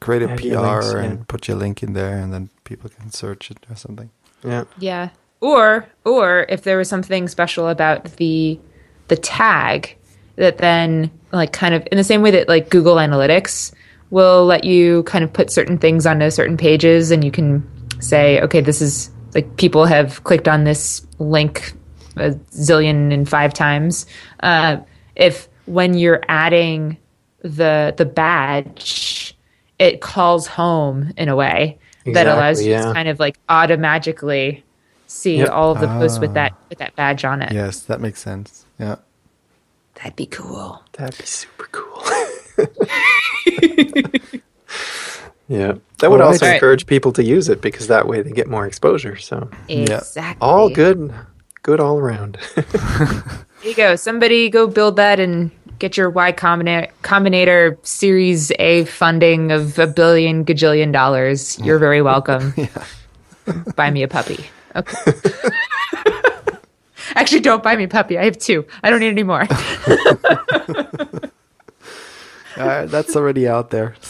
[0.00, 1.02] create a Add PR your links, yeah.
[1.02, 4.08] and put your link in there, and then people can search it or something.
[4.42, 4.64] Yeah.
[4.78, 5.10] Yeah.
[5.42, 8.58] Or or if there was something special about the
[9.08, 9.96] the tag
[10.36, 13.72] that then like kind of in the same way that like Google Analytics
[14.10, 17.68] will let you kind of put certain things onto certain pages and you can
[18.00, 21.72] say, okay, this is like people have clicked on this link
[22.16, 24.06] a zillion and five times.
[24.40, 24.78] Uh,
[25.16, 26.96] if when you're adding
[27.42, 29.36] the the badge,
[29.78, 32.86] it calls home in a way that allows you yeah.
[32.86, 34.62] to kind of like automatically
[35.08, 35.50] see Yep.
[35.50, 36.34] all of the posts with Ah.
[36.34, 37.52] that with that badge on it.
[37.52, 38.64] Yes, that makes sense.
[38.78, 38.96] Yeah.
[39.96, 40.82] That'd be cool.
[40.92, 42.02] That'd be super cool.
[45.48, 45.74] yeah.
[45.98, 46.32] That would All right.
[46.32, 46.56] also Alright.
[46.56, 49.16] encourage people to use it because that way they get more exposure.
[49.16, 50.00] So Yeah.
[50.40, 51.12] All good,
[51.62, 52.38] good all around.
[53.62, 53.96] There you go.
[53.96, 59.86] Somebody go build that and get your Y Combina- Combinator Series A funding of a
[59.88, 61.58] billion gajillion dollars.
[61.58, 62.52] You're very welcome.
[63.74, 64.44] buy me a puppy.
[64.76, 64.94] Okay.
[67.16, 68.18] Actually, don't buy me a puppy.
[68.18, 68.64] I have two.
[68.84, 69.44] I don't need any more.
[72.56, 73.94] Uh, that's already out there.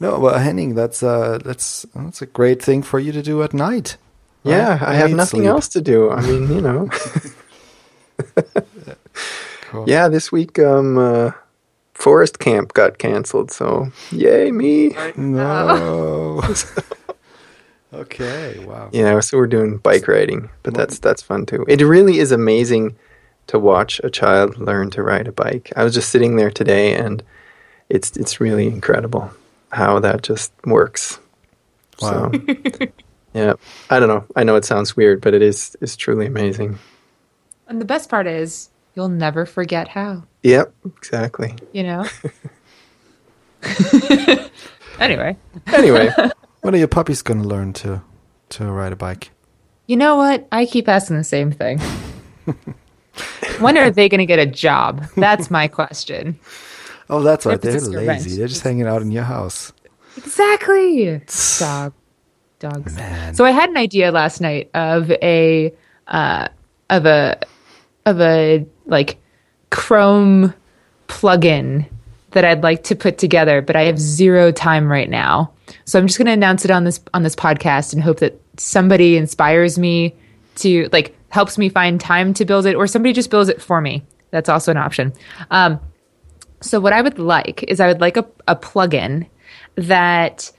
[0.00, 3.52] No, but Henning, that's uh, that's that's a great thing for you to do at
[3.52, 3.96] night.
[4.44, 5.48] yeah, I have nothing sleep.
[5.48, 6.10] else to do.
[6.10, 6.88] I mean, you know.
[9.70, 9.84] Cool.
[9.86, 11.32] Yeah, this week um uh,
[11.92, 14.96] forest camp got canceled, so yay me.
[15.14, 16.40] No.
[17.92, 18.64] okay.
[18.64, 18.88] Wow.
[18.92, 21.66] Yeah, so we're doing bike riding, but that's that's fun too.
[21.68, 22.96] It really is amazing
[23.48, 25.72] to watch a child learn to ride a bike.
[25.76, 27.22] I was just sitting there today and
[27.88, 29.30] it's it's really incredible
[29.72, 31.18] how that just works.
[32.00, 32.30] Wow.
[32.32, 32.40] So
[33.34, 33.54] yeah,
[33.90, 34.24] I don't know.
[34.36, 36.78] I know it sounds weird, but it is is truly amazing.
[37.66, 40.22] and the best part is, you'll never forget how.
[40.42, 41.54] Yep, exactly.
[41.72, 42.06] You know.
[45.00, 46.10] anyway, Anyway,
[46.60, 48.02] When are your puppies going to learn to
[48.50, 49.30] to ride a bike?
[49.86, 50.46] you know what?
[50.52, 51.80] I keep asking the same thing.
[53.60, 55.04] When are they going to get a job?
[55.16, 56.38] That's my question.
[57.10, 57.62] Oh, that's right.
[57.62, 58.36] If it's They're lazy.
[58.36, 59.72] They're just hanging out in your house.
[60.16, 61.20] Exactly.
[61.58, 61.94] Dog.
[62.58, 62.96] Dogs.
[62.96, 63.34] Man.
[63.34, 65.72] So I had an idea last night of a
[66.08, 66.48] uh,
[66.90, 67.38] of a
[68.04, 69.18] of a like
[69.70, 70.52] Chrome
[71.06, 71.88] plugin
[72.32, 75.52] that I'd like to put together, but I have zero time right now.
[75.84, 78.40] So I'm just going to announce it on this on this podcast and hope that
[78.56, 80.14] somebody inspires me
[80.56, 83.80] to like helps me find time to build it, or somebody just builds it for
[83.80, 84.04] me.
[84.30, 85.12] That's also an option.
[85.50, 85.80] Um,
[86.60, 89.28] so what I would like is I would like a, a plugin
[89.76, 90.50] that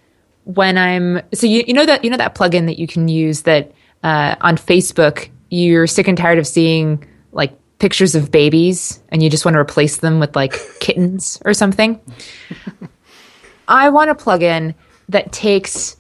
[0.46, 3.44] when I'm so you, you know that you know that plugin that you can use
[3.44, 3.72] that
[4.04, 9.30] uh, on Facebook you're sick and tired of seeing like pictures of babies and you
[9.30, 12.00] just want to replace them with like kittens or something.
[13.68, 14.76] I want a plugin
[15.10, 15.98] that takes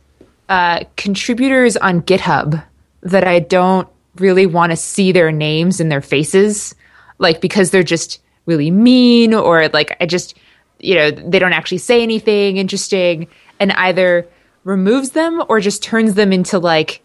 [0.49, 2.63] uh, contributors on GitHub
[3.01, 3.87] that I don't
[4.19, 6.75] really want to see their names and their faces,
[7.17, 10.37] like because they're just really mean or like I just,
[10.79, 13.27] you know, they don't actually say anything interesting,
[13.59, 14.27] and either
[14.63, 17.01] removes them or just turns them into like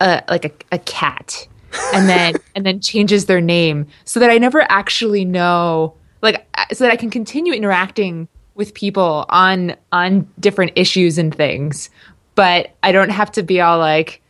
[0.00, 1.46] a like a, a cat,
[1.94, 6.84] and then and then changes their name so that I never actually know, like, so
[6.84, 11.90] that I can continue interacting with people on on different issues and things,
[12.34, 14.22] but I don't have to be all like,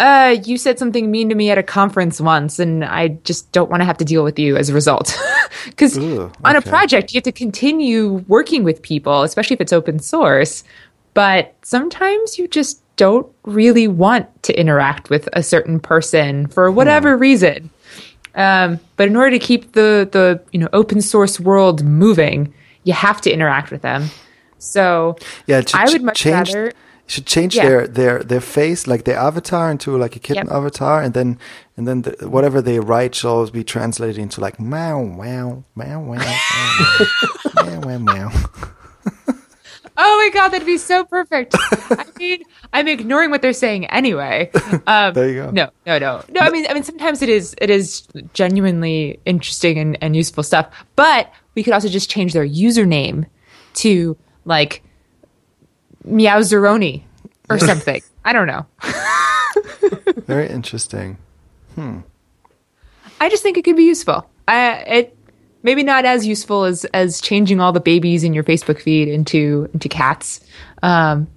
[0.00, 3.70] uh, you said something mean to me at a conference once, and I just don't
[3.70, 5.16] want to have to deal with you as a result.
[5.66, 9.74] Because Ooh, on a project, you have to continue working with people, especially if it's
[9.74, 10.64] open source.
[11.12, 17.14] But sometimes you just don't really want to interact with a certain person for whatever
[17.16, 17.68] reason.
[18.36, 22.94] Um, but in order to keep the the you know open source world moving, you
[22.94, 24.08] have to interact with them.
[24.58, 26.72] So Yeah, I would much change, rather
[27.10, 27.64] should change yeah.
[27.64, 30.54] their their their face like their avatar into like a kitten yep.
[30.54, 31.38] avatar and then
[31.76, 36.00] and then the, whatever they write shall always be translated into like meow meow meow
[36.00, 36.18] meow
[37.64, 38.30] meow meow meow, meow.
[40.02, 41.54] Oh my god, that'd be so perfect.
[41.58, 42.42] I mean,
[42.72, 44.50] I'm ignoring what they're saying anyway.
[44.86, 45.50] Um, there you go.
[45.50, 46.40] No, no, no, no.
[46.40, 50.72] I mean, I mean, sometimes it is it is genuinely interesting and, and useful stuff.
[50.96, 53.26] But we could also just change their username
[53.74, 54.82] to like
[56.06, 57.02] Meowzeroni
[57.48, 58.02] or something.
[58.24, 58.66] I don't know.
[60.26, 61.18] Very interesting.
[61.74, 62.00] Hmm.
[63.20, 64.28] I just think it could be useful.
[64.48, 65.16] I it
[65.62, 69.68] maybe not as useful as as changing all the babies in your Facebook feed into
[69.74, 70.40] into cats,
[70.82, 71.28] um,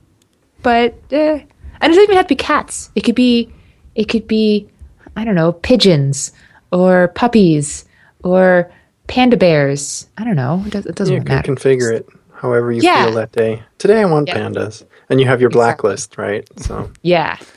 [0.61, 1.43] but uh, and
[1.81, 2.89] it doesn't even have to be cats.
[2.95, 3.51] It could be
[3.95, 4.67] it could be
[5.15, 6.31] I don't know pigeons
[6.71, 7.85] or puppies
[8.23, 8.71] or
[9.07, 10.07] panda bears.
[10.17, 10.63] I don't know.
[10.65, 11.53] It, does, it doesn't you really can matter.
[11.53, 12.07] configure it
[12.43, 13.05] however you Yeah.
[13.05, 13.63] feel that day.
[13.79, 14.37] Today I want Yeah.
[14.37, 16.47] pandas, and you have your blacklist, right?
[16.59, 17.37] So Yeah.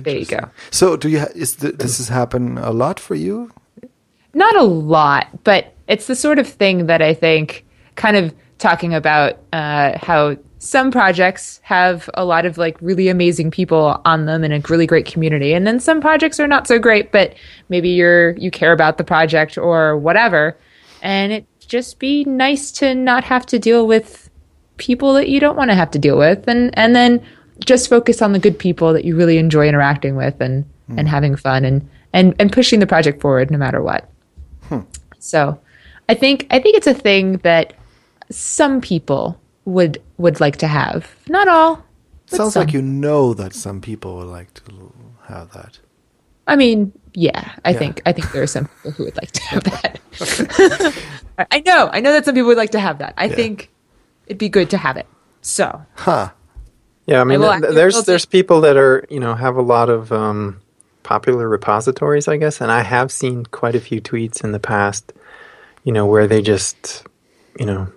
[0.00, 0.38] There you go.
[0.70, 3.50] So, do you ha- is th- this has happened a lot for you?
[4.32, 7.64] not a lot, but it's the sort of thing that I think
[7.96, 13.50] kind of talking about uh, how some projects have a lot of like really amazing
[13.50, 16.78] people on them and a really great community, and then some projects are not so
[16.78, 17.34] great, but
[17.68, 20.56] maybe you're you care about the project or whatever,
[21.02, 24.28] and it just be nice to not have to deal with
[24.78, 27.24] people that you don't want to have to deal with and and then
[27.64, 30.98] just focus on the good people that you really enjoy interacting with and hmm.
[30.98, 34.08] and having fun and and and pushing the project forward no matter what.
[34.62, 34.80] Hmm.
[35.18, 35.58] So,
[36.08, 37.74] I think I think it's a thing that
[38.30, 41.14] some people would would like to have.
[41.28, 41.84] Not all.
[42.26, 42.64] Sounds some.
[42.64, 44.62] like you know that some people would like to
[45.24, 45.78] have that.
[46.46, 47.78] I mean, yeah, I Yeah.
[47.78, 50.94] think I think there are some people who would like to have that.
[51.50, 53.14] I know, I know that some people would like to have that.
[53.16, 53.70] I think
[54.26, 55.06] it'd be good to have it.
[55.40, 56.30] So, Huh.
[57.06, 58.30] Yeah, I mean, will th- there's there's it.
[58.30, 60.60] people that are you know have a lot of um,
[61.04, 65.14] popular repositories, I guess, and I have seen quite a few tweets in the past,
[65.84, 67.06] you know, where they just
[67.58, 67.90] you know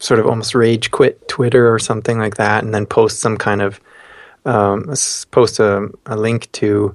[0.00, 3.62] sort of almost rage quit Twitter or something like that, and then post some kind
[3.62, 3.80] of
[4.44, 4.92] um,
[5.30, 6.92] post a, a link to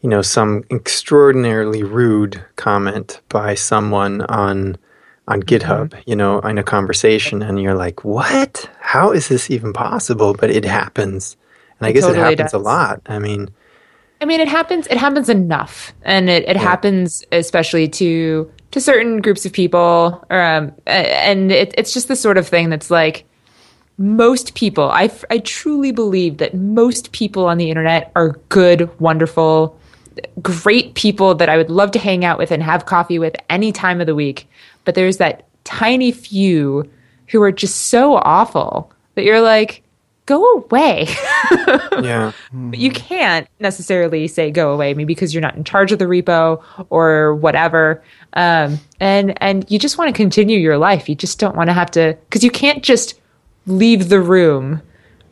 [0.00, 4.76] you know some extraordinarily rude comment by someone on
[5.28, 8.68] on GitHub, you know, in a conversation, and you're like, "What?
[8.80, 11.36] How is this even possible?" But it happens,
[11.78, 13.00] and I It guess it totally happens a lot.
[13.06, 13.48] I mean,
[14.20, 14.86] I mean, it happens.
[14.88, 20.24] It happens enough, and it, it happens especially to to certain groups of people.
[20.30, 23.24] Um, and it, it's just the sort of thing that's like
[23.96, 24.90] most people.
[24.90, 29.77] I I truly believe that most people on the internet are good, wonderful,
[30.42, 33.72] great people that I would love to hang out with and have coffee with any
[33.72, 34.48] time of the week.
[34.84, 36.88] But there's that tiny few
[37.28, 39.82] who are just so awful that you're like,
[40.28, 41.06] go away.
[42.02, 45.98] yeah, But you can't necessarily say go away, maybe because you're not in charge of
[45.98, 48.02] the repo or whatever.
[48.34, 51.08] Um, and and you just want to continue your life.
[51.08, 53.18] You just don't want to have to because you can't just
[53.66, 54.82] leave the room,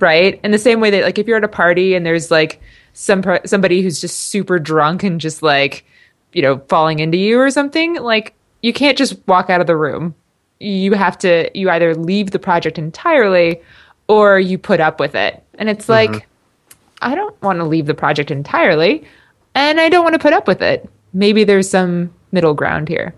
[0.01, 0.41] right?
[0.43, 2.61] In the same way that like if you're at a party and there's like
[2.99, 5.85] some somebody who's just super drunk and just like
[6.33, 9.77] you know falling into you or something, like you can't just walk out of the
[9.77, 10.15] room.
[10.61, 13.61] You have to you either leave the project entirely
[14.09, 15.43] or you put up with it.
[15.59, 16.79] And it's like mm-hmm.
[17.03, 19.07] I don't want to leave the project entirely,
[19.55, 20.89] and I don't want to put up with it.
[21.13, 23.15] Maybe there's some middle ground here.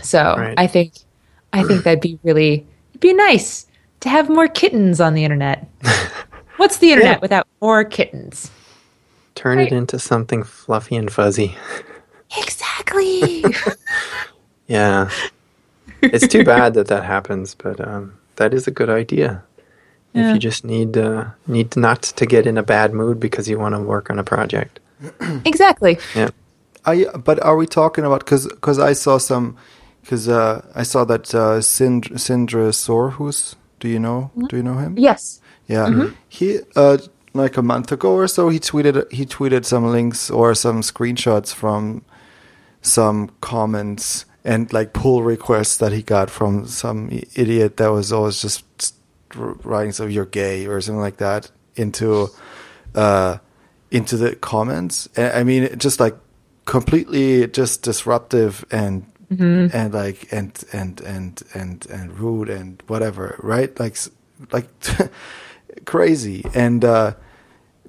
[0.00, 0.54] So Right.
[0.56, 0.92] I think
[1.52, 3.66] I think that'd be really it'd be nice
[4.00, 5.66] to have more kittens on the internet.
[6.56, 7.20] What's the internet Yeah.
[7.20, 8.52] without more kittens?
[9.36, 9.70] Turn Right.
[9.70, 11.56] it into something fluffy and fuzzy.
[12.36, 13.44] Exactly.
[14.68, 15.10] Yeah,
[16.02, 19.44] it's too bad that that happens, but um, that is a good idea.
[20.12, 23.60] If you just need uh, need not to get in a bad mood because you
[23.60, 24.80] want to work on a project.
[25.44, 25.98] exactly.
[26.16, 26.30] Yeah.
[26.84, 29.56] Are you, but are we talking about because because I saw some
[30.02, 33.54] because uh, I saw that uh, Sind, Sindre Sorhus.
[33.78, 34.32] Do you know?
[34.48, 34.98] Do you know him?
[34.98, 35.40] Yes.
[35.68, 36.98] Yeah, he uh,
[37.36, 41.52] like a month ago or so he tweeted he tweeted some links or some screenshots
[41.52, 42.04] from
[42.82, 48.40] some comments and like pull requests that he got from some idiot that was always
[48.40, 48.64] just
[49.34, 52.28] writing so you're gay or something like that into
[52.94, 53.38] uh
[53.90, 55.08] into the comments.
[55.16, 56.16] And, I mean, just like
[56.64, 59.06] completely just disruptive and
[59.72, 63.78] and like and and and and and rude and whatever, right?
[63.78, 63.96] Like
[64.52, 64.68] like
[65.84, 66.44] crazy.
[66.54, 67.14] And uh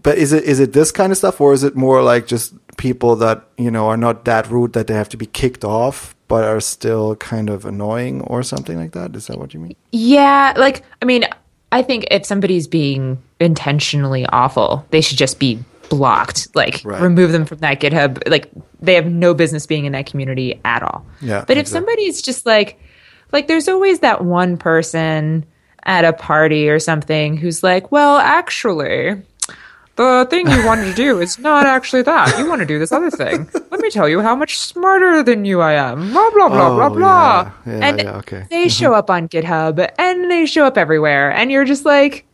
[0.04, 2.54] but is it is it this kind of stuff or is it more like just
[2.78, 6.16] people that, you know, are not that rude that they have to be kicked off
[6.28, 9.16] but are still kind of annoying or something like that?
[9.16, 9.76] Is that what you mean?
[9.91, 11.26] Yeah, like I mean,
[11.72, 16.50] I think if somebody's being intentionally awful, they should just be blocked.
[16.56, 17.02] Like Right.
[17.02, 18.22] remove them from that GitHub.
[18.30, 18.50] Like
[18.82, 21.06] they have no business being in that community at all.
[21.22, 22.80] Yeah, But if somebody's just like
[23.32, 25.45] like there's always that one person
[25.84, 29.22] at a party or something who's like, "Well, actually,
[29.98, 32.38] the thing you wanted to do is not actually that.
[32.39, 33.50] You want to do this other thing.
[33.72, 36.12] Let me tell you how much smarter than you I am.
[36.12, 37.52] Blah blah blah blah Oh, blah.
[37.66, 37.74] yeah.
[37.74, 38.45] Yeah, and yeah, okay.
[38.50, 42.26] they show up on GitHub and they show up everywhere, and you're just like,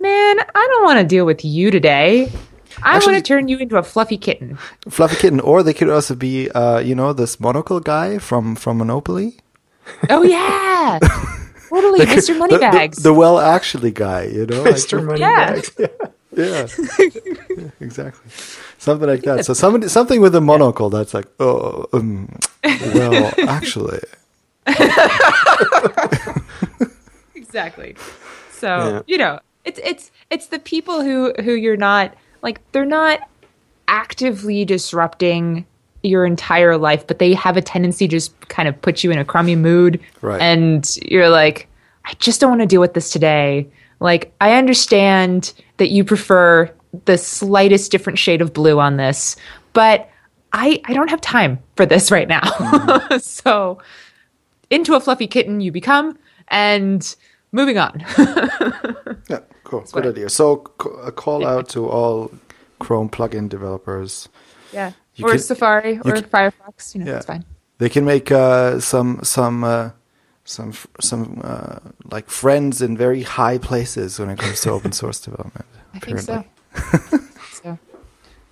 [0.00, 2.30] man, I don't want to deal with you today.
[2.82, 4.56] I Actually- want to turn you into a fluffy kitten.
[4.88, 8.78] Fluffy kitten, or they could also be, uh, you know, this monocle guy from from
[8.78, 9.36] Monopoly.
[10.08, 10.98] Oh yeah,
[11.68, 12.26] totally, Mr.
[12.28, 13.02] The- the, Moneybags.
[13.02, 15.00] the well actually guy, you know, Mr.
[15.00, 15.04] Yeah.
[15.04, 15.72] Moneybags.
[15.78, 15.86] yeah.
[16.36, 16.66] Yeah,
[17.80, 18.30] exactly,
[18.78, 19.44] something like that.
[19.44, 22.28] So somebody, something with a monocle that's like, oh, um,
[22.94, 23.98] well, actually,
[27.34, 27.96] exactly.
[28.50, 29.02] So Yeah.
[29.06, 33.20] you know, it's it's it's the people who who you're not like they're not
[33.88, 35.66] actively disrupting
[36.02, 39.18] your entire life, but they have a tendency to just kind of put you in
[39.18, 40.40] a crummy mood, Right.
[40.40, 41.66] and you're like,
[42.06, 43.66] I just don't want to deal with this today.
[44.00, 46.70] Like, I understand that you prefer
[47.04, 49.36] the slightest different shade of blue on this,
[49.72, 50.08] but
[50.52, 52.42] I I don't have time for this right now.
[53.18, 53.78] so
[54.70, 57.14] into a fluffy kitten you become, and
[57.52, 58.04] moving on.
[59.28, 59.80] Yeah, cool.
[59.80, 60.28] what Good I- idea.
[60.30, 60.64] So,
[61.04, 62.30] a call out to all
[62.80, 64.28] Chrome plugin developers.
[64.72, 64.92] yeah.
[65.14, 66.94] You or can- Safari or can- Firefox.
[66.94, 67.16] You know, Yeah.
[67.18, 67.44] it's fine.
[67.78, 69.90] They can make uh, some some uh,
[70.44, 71.78] some some uh,
[72.10, 75.66] like friends in very high places when it comes to open source development.
[75.94, 76.44] I think so.
[77.50, 77.78] so,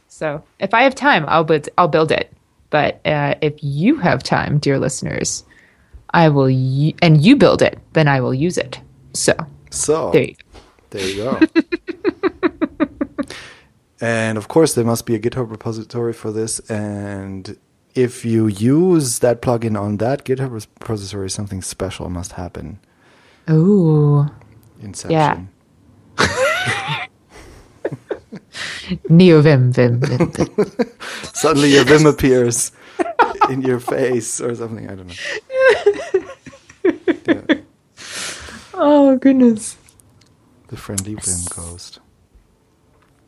[0.09, 1.68] so if I have time, I'll build.
[1.78, 2.32] I'll build it.
[2.70, 5.45] But uh, if you have time, dear listeners,
[6.11, 6.51] I will.
[6.51, 8.80] U- and you build it, then I will use it.
[9.14, 9.34] So
[9.70, 10.61] So there you go.
[10.91, 11.41] There you go.
[14.01, 16.61] and of course, there must be a GitHub repository for this.
[16.70, 17.59] And
[17.99, 22.78] if you use that plugin on that GitHub repository, something special must happen.
[23.51, 24.26] Ooh,
[24.80, 25.49] Inception.
[29.09, 30.30] Neo Vim Vim Vim.
[30.32, 30.51] Vim.
[31.34, 32.72] Suddenly a Vim appears
[33.51, 34.88] in your face or something.
[34.88, 35.14] I don't know.
[37.26, 37.42] Yeah,
[38.72, 39.76] oh goodness.
[40.68, 41.99] the friendly Vim ghost.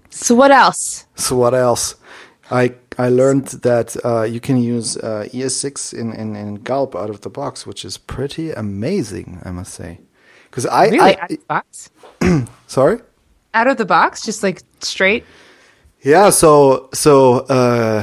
[0.09, 1.05] So what else?
[1.16, 1.97] So what else?
[2.51, 2.68] I
[3.07, 7.22] I learned that uh, you can use uh, ES6 in, in, in Gulp out of
[7.22, 10.01] the box, which is pretty amazing, I must say.
[10.51, 11.90] Because I, Really, I out of the box?
[12.66, 12.98] sorry,
[13.55, 15.24] Out of the box, just like straight.
[16.03, 16.30] yeah.
[16.30, 17.12] So so
[17.48, 18.03] uh,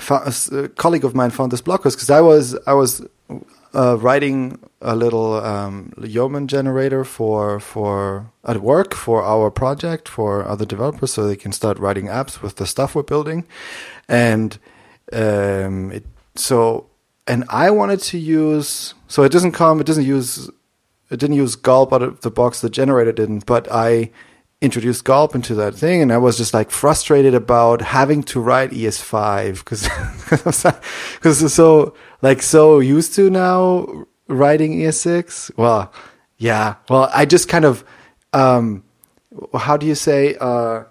[0.00, 3.02] found, a colleague of mine found this blog post because I was I was
[3.74, 10.46] uh, writing a little um, Yeoman generator for for at work for our project for
[10.46, 13.46] other developers, so they can start writing apps with the stuff we're building,
[14.08, 14.58] and
[15.12, 16.04] um, it
[16.36, 16.88] so
[17.26, 20.48] and I wanted to use so it doesn't come it doesn't use
[21.10, 24.10] it didn't use gulp out of the box the generator didn't but I
[24.60, 28.70] introduced gulp into that thing and I was just like frustrated about having to write
[28.70, 29.88] ES5 because
[31.14, 35.92] because so like so used to now writing ES6 well
[36.38, 36.76] yeah.
[36.88, 37.84] Well I just kind of
[38.32, 38.84] um
[39.54, 40.84] how do you say uh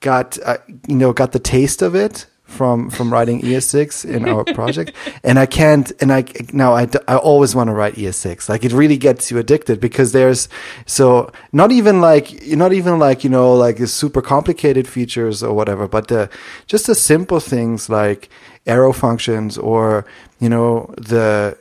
[0.00, 4.44] got uh, you know got the taste of it from from writing ES6 in our
[4.54, 4.92] project.
[5.22, 8.72] And I can't and I now I, I always want to write ES6 like it
[8.72, 10.48] really gets you addicted because there's
[10.84, 15.54] so not even like not even like you know like the super complicated features or
[15.54, 16.28] whatever but the
[16.66, 18.28] just the simple things like
[18.66, 20.04] arrow functions or
[20.40, 21.56] you know the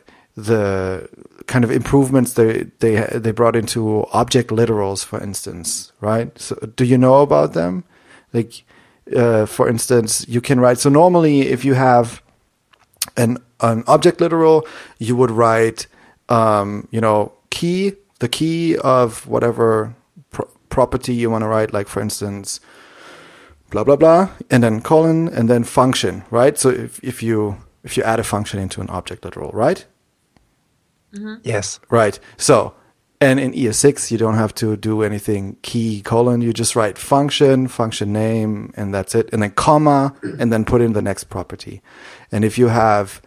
[0.45, 1.09] the
[1.47, 6.37] kind of improvements they they they brought into object literals for instance right?
[6.39, 7.83] So do you know about them?
[8.33, 8.63] Like
[9.15, 12.21] uh, for instance you can write so normally if you have
[13.17, 14.67] an an object literal
[14.99, 15.87] you would write
[16.29, 19.95] um, you know key the key of whatever
[20.31, 22.59] pro- property you want to write like for instance
[23.69, 26.57] blah blah blah and then colon and then function right?
[26.57, 29.85] So if, if you if you add a function into an object literal right
[31.43, 31.79] Yes.
[31.89, 32.19] Right.
[32.37, 32.73] So,
[33.21, 36.41] and in ES6, you don't have to do anything key colon.
[36.41, 39.29] You just write function, function name, and that's it.
[39.33, 41.81] And then comma, and then put in the next property.
[42.31, 43.21] And if you have,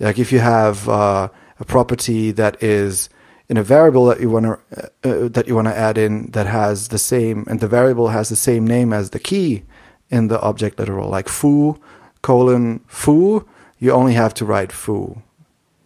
[0.00, 1.28] like, if you have uh,
[1.60, 3.08] a property that is
[3.48, 6.46] in a variable that you want to uh, that you want to add in that
[6.46, 9.62] has the same, and the variable has the same name as the key
[10.10, 11.80] in the object literal, like foo
[12.22, 13.46] colon foo,
[13.78, 15.22] you only have to write foo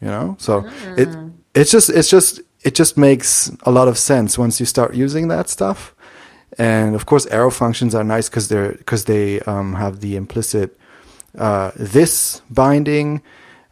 [0.00, 0.64] you know so
[0.96, 1.08] it
[1.54, 5.28] it's just it's just it just makes a lot of sense once you start using
[5.28, 5.94] that stuff.
[6.58, 10.76] And of course arrow functions are nice because they're because they um, have the implicit
[11.38, 13.22] uh, this binding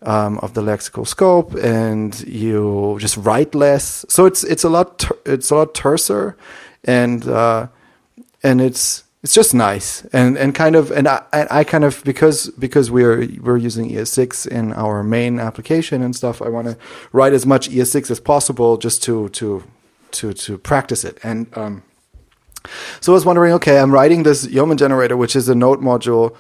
[0.03, 4.05] um, of the lexical scope and you just write less.
[4.09, 6.35] So it's it's a lot ter- it's a lot terser
[6.85, 7.67] and uh,
[8.43, 12.51] and it's it's just nice and and kind of and I, I kind of because
[12.51, 16.77] because we're we're using ES6 in our main application and stuff I want to
[17.13, 19.65] write as much ES6 as possible just to to
[20.13, 21.19] to to practice it.
[21.25, 21.83] And um
[23.01, 26.37] so I was wondering okay I'm writing this Yeoman generator which is a node module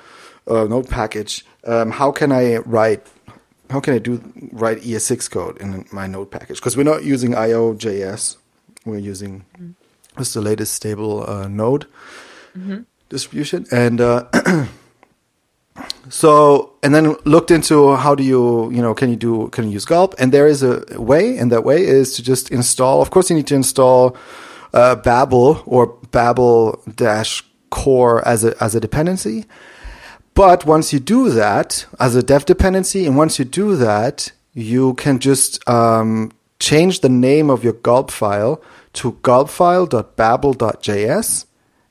[0.46, 1.44] uh, node package.
[1.64, 3.04] Um, how can I write
[3.70, 4.22] how can I do
[4.52, 6.58] write ES6 code in my node package?
[6.58, 8.36] Because we're not using IO.js
[8.84, 9.44] we're using
[10.16, 11.86] just the latest stable uh, node
[13.08, 13.66] distribution?
[13.70, 14.24] And uh,
[16.08, 19.72] so and then looked into how do you you know can you do can you
[19.72, 20.14] use gulp?
[20.18, 23.36] And there is a way and that way is to just install of course you
[23.36, 24.16] need to install
[24.72, 29.44] uh, babel or babel dash core as a as a dependency.
[30.34, 34.94] But once you do that as a dev dependency and once you do that you
[34.94, 38.60] can just um, change the name of your gulp file
[38.94, 41.44] to gulpfile.babel.js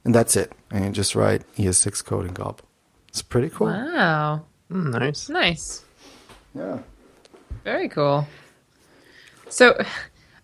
[0.03, 2.61] and that's it and you just write ES6 code in gulp
[3.09, 5.29] it's pretty cool Wow, Mm, nice.
[5.29, 5.83] nice,
[6.55, 6.79] yeah
[7.63, 8.25] very cool.
[9.49, 9.77] So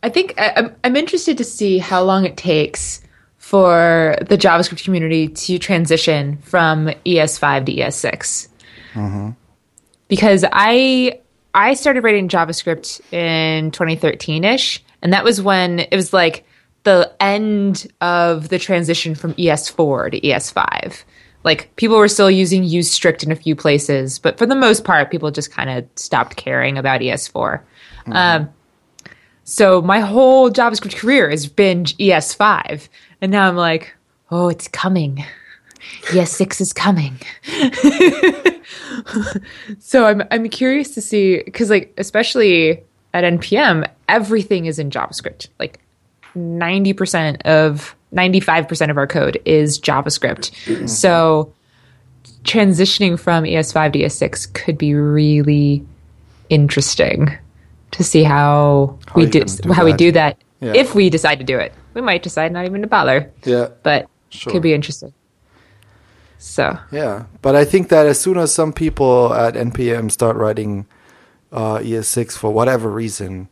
[0.02, 3.02] I think I- I'm, I'm interested to see how long it takes
[3.38, 9.36] for the JavaScript community to transition from ES5 to ES6.
[10.10, 11.20] Because I
[11.54, 16.46] I started writing JavaScript in 2013ish, and that was when it was like
[16.84, 21.04] the end of the transition from ES4 to ES5.
[21.44, 24.84] Like people were still using use strict in a few places, but for the most
[24.84, 27.62] part, people just kind of stopped caring about ES4.
[28.08, 28.50] Um,
[29.44, 32.88] so my whole JavaScript career has been ES5,
[33.22, 33.94] and now I'm like,
[34.32, 35.26] oh, it's coming.
[36.04, 37.20] ES6 is coming.
[39.80, 45.50] so I'm I'm curious to see because like especially at npm everything is in javascript
[45.60, 45.80] like
[46.36, 51.52] 90% of 95% of our code is javascript so
[52.44, 55.86] transitioning from es5 to es6 could be really
[56.50, 57.36] interesting
[57.92, 59.98] to see how, How we do, do how we that.
[59.98, 60.74] do that Yeah.
[60.76, 63.70] if we decide to do it we might decide not even to bother Yeah.
[63.84, 64.52] but Sure.
[64.54, 65.14] could be interesting
[66.40, 70.86] so Yeah, but I think that as soon as some people at NPM start writing
[71.54, 73.48] uh, ES6 for whatever reason,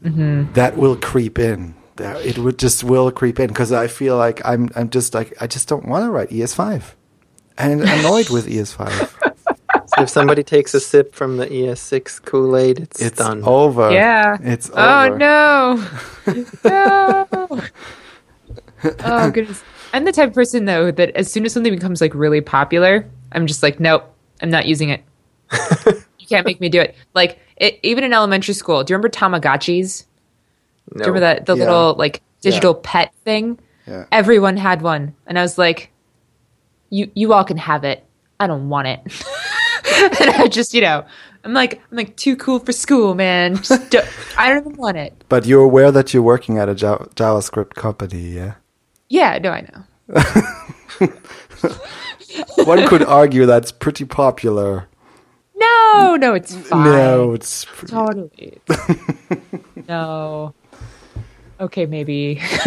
[0.00, 1.74] that will creep in.
[1.96, 5.34] That- It would just will creep in because I feel like I'm I'm just like
[5.40, 6.82] I just don't want to write ES5,
[7.58, 9.18] and annoyed with E ES5.
[9.94, 13.42] So if somebody takes a sip from the ES6 Kool Aid, it's, It's done.
[13.44, 13.90] over.
[13.90, 14.38] Yeah.
[14.40, 15.18] it's Oh over.
[15.18, 15.88] no.
[16.64, 17.28] no.
[19.04, 19.62] oh goodness.
[19.92, 23.06] I'm the type of person though that as soon as something becomes like really popular,
[23.32, 24.04] I'm just like, nope,
[24.40, 25.02] I'm not using it.
[26.18, 26.94] you can't make me do it.
[27.14, 30.04] Like it, even in elementary school, do you remember Tamagotchis?
[30.90, 31.64] Do you remember that the Yeah.
[31.64, 33.58] little like digital pet thing?
[33.86, 34.06] Yeah.
[34.12, 35.90] Everyone had one, and I was like,
[36.90, 38.04] "You, you all can have it.
[38.40, 39.00] I don't want it."
[40.20, 41.04] and I just, you know,
[41.44, 43.56] I'm like, I'm like too cool for school, man.
[43.56, 44.06] Just don't,
[44.38, 45.24] I don't even want it.
[45.28, 48.54] But you're aware that you're working at a Java- JavaScript company, yeah?
[49.08, 49.84] Yeah, no, I know.
[52.64, 54.88] One could argue that's pretty popular.
[55.56, 56.84] No, no, it's fine.
[56.84, 58.58] No, it's pretty, totally.
[59.88, 60.54] no.
[61.62, 62.42] Okay, maybe.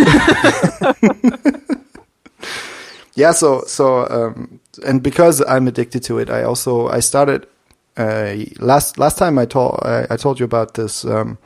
[3.15, 3.33] yeah.
[3.33, 7.45] So so um, and because I'm addicted to it, I also I started
[7.97, 11.37] uh, last last time I told I, I told you about this um,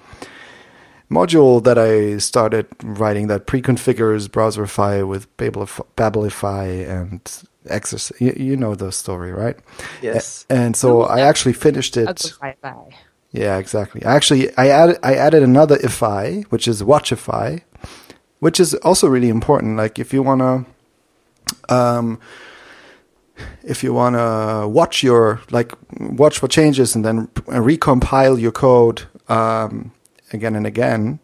[1.09, 7.21] module that I started writing that pre-configures Browserify with Babelify, Babelify and
[7.67, 8.21] Exorcist.
[8.21, 9.57] You, you know the story, right?
[10.03, 10.45] Yes.
[10.51, 12.07] And so I actually finished it.
[13.31, 14.01] Yeah, exactly.
[14.03, 17.61] Actually, I added I added another ify, which is watchify,
[18.39, 19.77] which is also really important.
[19.77, 20.65] Like if you wanna,
[21.69, 22.19] um,
[23.63, 29.91] if you wanna watch your like watch for changes and then recompile your code um,
[30.33, 31.19] again and again,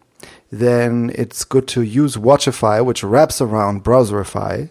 [0.50, 4.70] then it's good to use watchify, which wraps around browserify,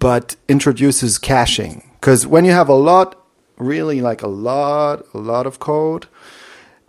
[0.00, 1.88] but introduces caching.
[2.00, 3.24] Because when you have a lot,
[3.58, 6.06] really like a lot, a lot of code,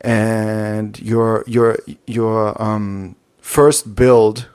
[0.01, 1.77] and your your
[2.07, 4.47] your um, first build,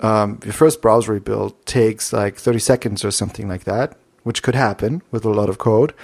[0.00, 4.54] um, your first browser build takes like 30 seconds or something like that, which could
[4.54, 5.94] happen with a lot of code.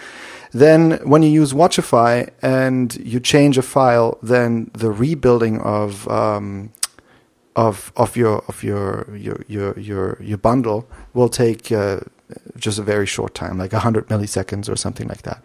[0.53, 6.72] Then when you use Watchify and you change a file, then the rebuilding of um,
[7.55, 12.01] of of your of your your your your, your bundle will take uh,
[12.57, 15.43] just a very short time, like 100 milliseconds or something like that.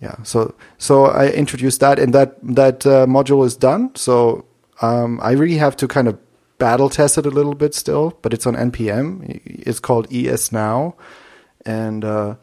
[0.00, 0.22] Yeah.
[0.22, 3.94] So so I introduced that, and that that uh, module is done.
[3.94, 4.46] So
[4.80, 6.18] um, I really have to kind of
[6.58, 9.40] battle test it a little bit still, but it's on npm.
[9.44, 10.94] It's called esnow,
[11.66, 12.36] and uh,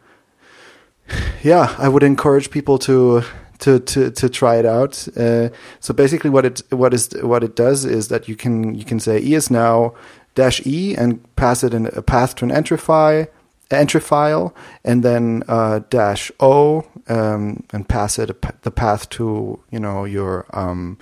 [1.44, 3.24] yeah, I would encourage people to
[3.60, 5.08] to to to try it out.
[5.18, 5.50] Uh,
[5.80, 9.00] so basically, what it what is what it does is that you can you can
[9.00, 9.96] say esnow
[10.36, 13.26] dash e and pass it in a path to an entry file
[13.72, 18.30] entry file and then uh, dash o um, and pass it
[18.62, 20.98] the path to you know your um,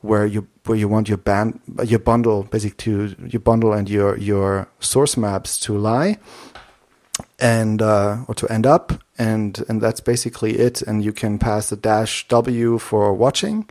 [0.00, 4.16] where you where you want your band your bundle basically to your bundle and your
[4.18, 6.18] your source maps to lie
[7.38, 8.92] and uh, or to end up.
[9.18, 10.82] And and that's basically it.
[10.82, 13.68] And you can pass the dash w for watching.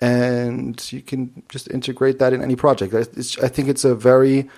[0.00, 2.94] And you can just integrate that in any project.
[2.94, 4.48] It's, i think it's a very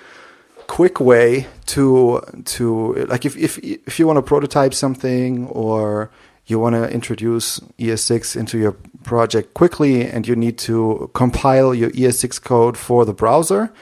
[0.66, 6.11] quick way to to like if if if you want to prototype something or
[6.51, 8.72] you want to introduce ES6 into your
[9.05, 13.72] project quickly and you need to compile your ES6 code for the browser,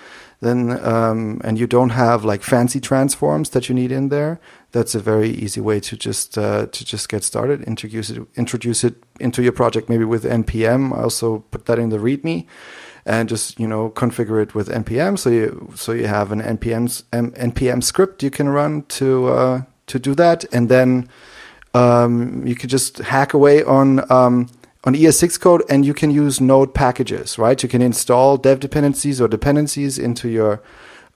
[0.40, 4.38] then um, and you don't have like fancy transforms that you need in there,
[4.70, 7.62] that's a very easy way to just uh, to just get started.
[7.62, 10.96] Introduce it introduce it into your project maybe with npm.
[10.96, 12.46] I also put that in the README,
[13.04, 15.18] and just you know configure it with npm.
[15.18, 19.98] So you so you have an npm npm script you can run to uh, to
[19.98, 21.08] do that, and then
[21.74, 24.48] um, you could just hack away on um,
[24.84, 27.62] on ES6 code and you can use node packages, right?
[27.62, 30.62] You can install dev dependencies or dependencies into your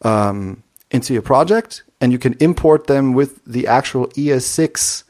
[0.02, 5.04] um, into your project and you can import them with the actual ES6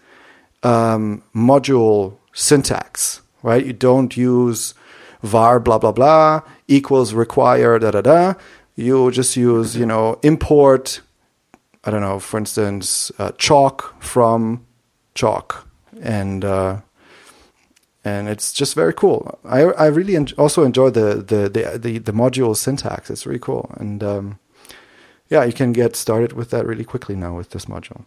[0.62, 3.64] um, module syntax, right?
[3.64, 4.74] You don't use
[5.22, 8.34] var blah blah blah equals require da da da.
[8.76, 11.00] You just use you know import.
[11.84, 14.64] I don't know, for instance, uh, chalk from
[15.14, 15.66] chalk
[16.00, 16.80] and uh,
[18.04, 19.38] and it's just very cool.
[19.44, 23.10] I I really en- also enjoy the, the the, the the module syntax.
[23.10, 24.38] It's really cool, and um,
[25.28, 28.04] yeah, you can get started with that really quickly now with this module.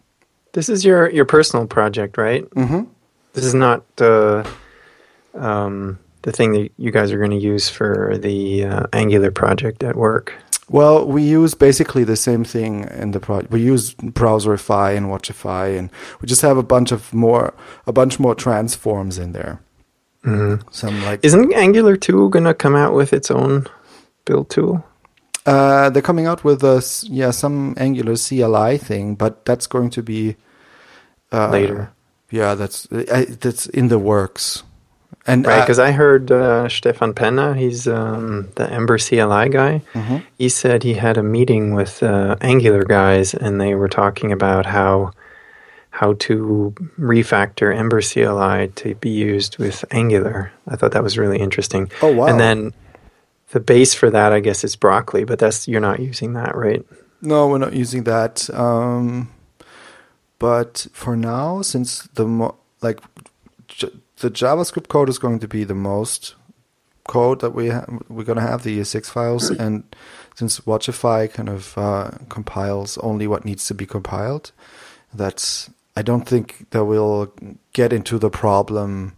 [0.52, 2.48] This is your your personal project, right?
[2.50, 2.84] Mm-hmm.
[3.32, 4.48] This is not the
[5.34, 9.82] um, the thing that you guys are going to use for the uh, Angular project
[9.82, 10.34] at work.
[10.68, 13.52] Well, we use basically the same thing in the project.
[13.52, 15.90] We use Browserify and Watchify, and
[16.20, 17.54] we just have a bunch of more,
[17.86, 19.60] a bunch more transforms in there.
[20.24, 20.68] Mm-hmm.
[20.72, 23.66] Some like Isn't Angular two going to come out with its own
[24.24, 24.84] build tool?
[25.46, 30.02] uh, they're coming out with a yeah some Angular CLI thing, but that's going to
[30.02, 30.36] be
[31.32, 31.92] uh, Later.
[32.30, 34.64] Yeah, that's uh, that's in the works.
[35.26, 39.82] And Right, uh, because I heard uh, Stefan Penner, he's um, the Ember CLI guy.
[39.94, 40.22] Mhm.
[40.38, 44.66] He said he had a meeting with uh, Angular guys, and they were talking about
[44.66, 45.10] how
[45.90, 50.52] how to refactor Ember CLI to be used with Angular.
[50.68, 51.90] I thought that was really interesting.
[52.02, 52.26] Oh, wow.
[52.26, 52.72] And then
[53.50, 56.84] the base for that, I guess, is Broccoli, but that's you're not using that, right?
[57.22, 58.48] No, we're not using that.
[58.52, 59.30] Um,
[60.38, 63.00] but for now, since the mo- like
[64.20, 66.34] the JavaScript code is going to be the most
[67.08, 69.82] code that we ha- we're going to have the ES6 files, and
[70.34, 74.52] since Watchify kind of uh, compiles only what needs to be compiled,
[75.14, 77.32] that's I don't think that we'll
[77.72, 79.16] get into the problem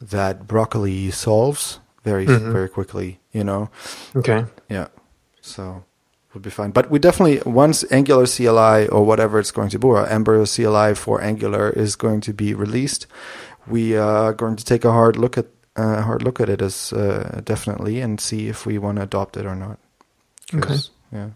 [0.00, 2.52] that Broccoli solves very Mhm.
[2.52, 3.20] very quickly.
[3.32, 3.70] You know.
[4.16, 4.44] Okay.
[4.68, 4.88] Yeah.
[5.40, 5.84] So
[6.34, 6.70] would be fine.
[6.72, 10.94] But we definitely once Angular CLI or whatever it's going to be, or Ember CLI
[10.94, 13.06] for Angular is going to be released,
[13.66, 15.46] we are going to take a hard look at
[15.76, 19.36] uh, hard look at it as uh, definitely and see if we want to adopt
[19.36, 19.78] it or not.
[20.60, 21.30] 'Cause, Yeah.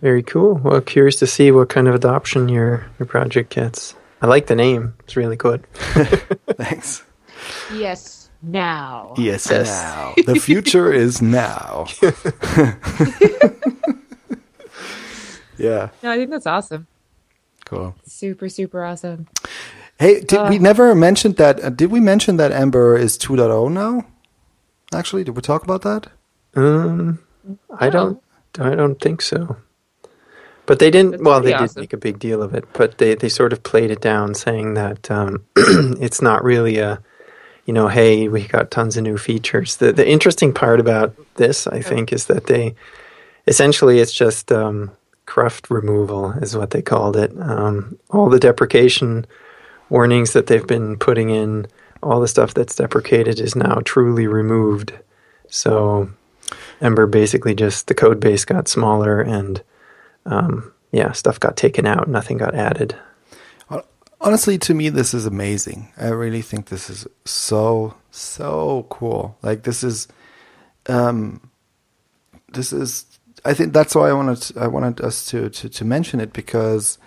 [0.00, 0.54] Very cool.
[0.54, 3.94] Well, curious to see what kind of adoption your your project gets.
[4.20, 4.94] I like the name.
[5.04, 5.64] It's really good.
[6.56, 7.02] Thanks.
[7.72, 9.14] Yes, now.
[9.16, 9.48] Yes.
[9.50, 9.68] Yes.
[9.68, 11.86] Now the future is now.
[15.58, 15.90] yeah.
[16.02, 16.86] No, I think that's awesome.
[17.64, 17.94] Cool.
[18.06, 19.26] Super, super awesome.
[20.02, 21.62] Hey, did Uh, we never mentioned that?
[21.62, 24.04] Uh, did we mention that Ember is 2.0 now?
[24.92, 26.08] Actually, did we talk about that?
[26.56, 27.20] Um,
[27.78, 28.20] I don't.
[28.58, 29.58] I don't think so.
[30.66, 31.12] But they didn't.
[31.12, 33.52] That's well, they pretty did make a big deal of it, but they they sort
[33.52, 37.00] of played it down, saying that um, it's not really a,
[37.66, 39.76] you know, hey, we got tons of new features.
[39.76, 42.74] The the interesting part about this, I think, is that they
[43.46, 44.90] essentially it's just um,
[45.26, 47.30] cruft removal is what they called it.
[47.40, 49.26] Um, all the deprecation
[49.88, 51.66] warnings that they've been putting in,
[52.02, 54.92] all the stuff that's deprecated is now truly removed.
[55.48, 56.10] So
[56.80, 59.62] Ember basically just the code base got smaller and
[60.26, 62.96] um, yeah, stuff got taken out, nothing got added.
[64.20, 65.88] Honestly, to me, this is amazing.
[65.96, 69.36] I really think this is so so cool.
[69.42, 70.06] Like this is,
[70.86, 71.50] um,
[72.52, 73.04] this is.
[73.44, 76.98] I think that's why I wanted I wanted us to to, to mention it because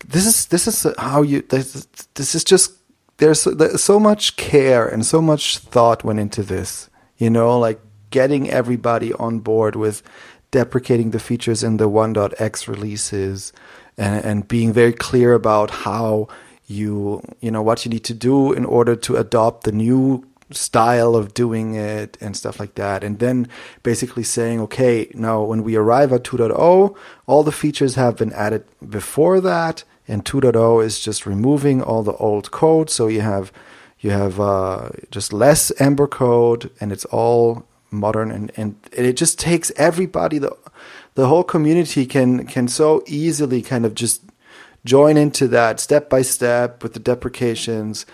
[0.00, 2.72] this is this is how you this, this is just
[3.18, 6.90] there's there's so much care and so much thought went into this.
[7.18, 7.80] You know, like
[8.10, 10.02] getting everybody on board with
[10.50, 13.52] deprecating the features in the 1.x releases
[13.98, 16.28] and, and being very clear about how
[16.66, 21.16] you you know what you need to do in order to adopt the new style
[21.16, 23.02] of doing it and stuff like that.
[23.02, 23.48] And then
[23.82, 28.64] basically saying okay now when we arrive at 2.0 all the features have been added
[28.88, 29.84] before that.
[30.08, 32.90] And 2.0 is just removing all the old code.
[32.90, 33.52] So you have
[33.98, 38.30] you have uh, just less ember code and it's all modern.
[38.30, 40.56] And, and it just takes everybody the
[41.14, 44.22] the whole community can can so easily kind of just
[44.84, 48.06] join into that step by step with the deprecations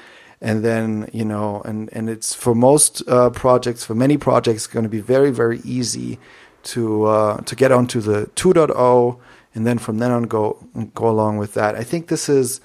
[0.42, 4.82] and then you know and and it's for most uh, projects for many projects going
[4.82, 6.18] to be very very easy
[6.62, 9.18] to uh, to get onto the 2.0
[9.54, 10.58] and then from then on go
[10.94, 11.74] go along with that.
[11.74, 12.60] I think this is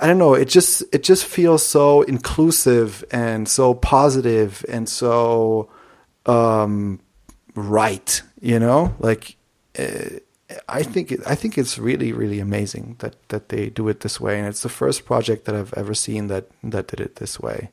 [0.00, 5.70] I don't know, it just it just feels so inclusive and so positive and so
[6.26, 7.00] um,
[7.54, 8.94] right, you know?
[8.98, 9.36] Like
[9.78, 10.18] uh,
[10.68, 14.20] I think it, I think it's really really amazing that that they do it this
[14.20, 17.40] way and it's the first project that I've ever seen that that did it this
[17.40, 17.70] way.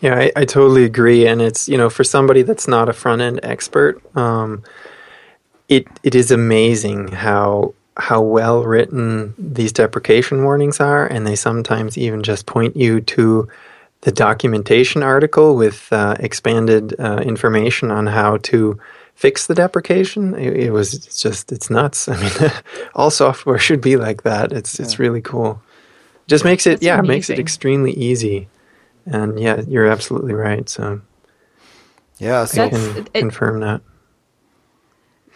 [0.00, 3.22] Yeah, I, I totally agree, and it's you know for somebody that's not a front
[3.22, 4.62] end expert, um,
[5.68, 11.96] it it is amazing how how well written these deprecation warnings are, and they sometimes
[11.96, 13.48] even just point you to
[14.02, 18.78] the documentation article with uh, expanded uh, information on how to
[19.16, 20.34] fix the deprecation.
[20.34, 22.08] It, it, was just it's nuts.
[22.08, 22.52] I mean,
[22.94, 24.52] all software should be like that.
[24.52, 24.84] It's yeah.
[24.84, 25.60] it's really cool.
[26.28, 27.08] Just makes it That's yeah, amazing.
[27.08, 28.48] makes it extremely easy
[29.06, 30.68] and yeah, you're absolutely right.
[30.68, 31.00] So
[32.18, 33.80] yeah, so I can it, confirm that.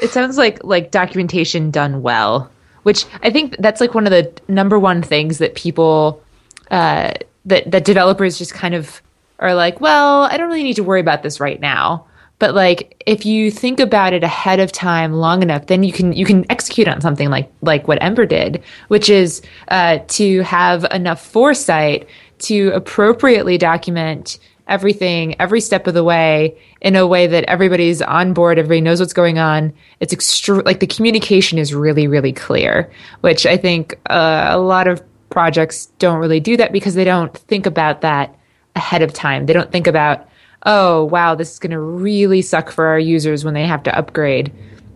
[0.01, 2.51] It sounds like like documentation done well,
[2.83, 6.23] which I think that's like one of the number one things that people
[6.71, 7.13] uh,
[7.47, 9.01] that that developers just kind of
[9.39, 12.07] are like, well, I don't really need to worry about this right now.
[12.41, 16.13] But like if you think about it ahead of time long enough, then you can
[16.13, 20.85] you can execute on something like like what Ember did, which is uh, to have
[20.91, 22.09] enough foresight
[22.41, 28.33] to appropriately document everything every step of the way in a way that everybody's on
[28.33, 29.73] board everybody knows what's going on.
[30.01, 34.87] It's extra like the communication is really really clear which i think uh, a lot
[34.89, 38.37] of projects don't really do that because they don't think about that
[38.77, 39.47] ahead of time.
[39.47, 40.29] They don't think about
[40.67, 43.97] oh wow this is going to really suck for our users when they have to
[43.97, 44.53] upgrade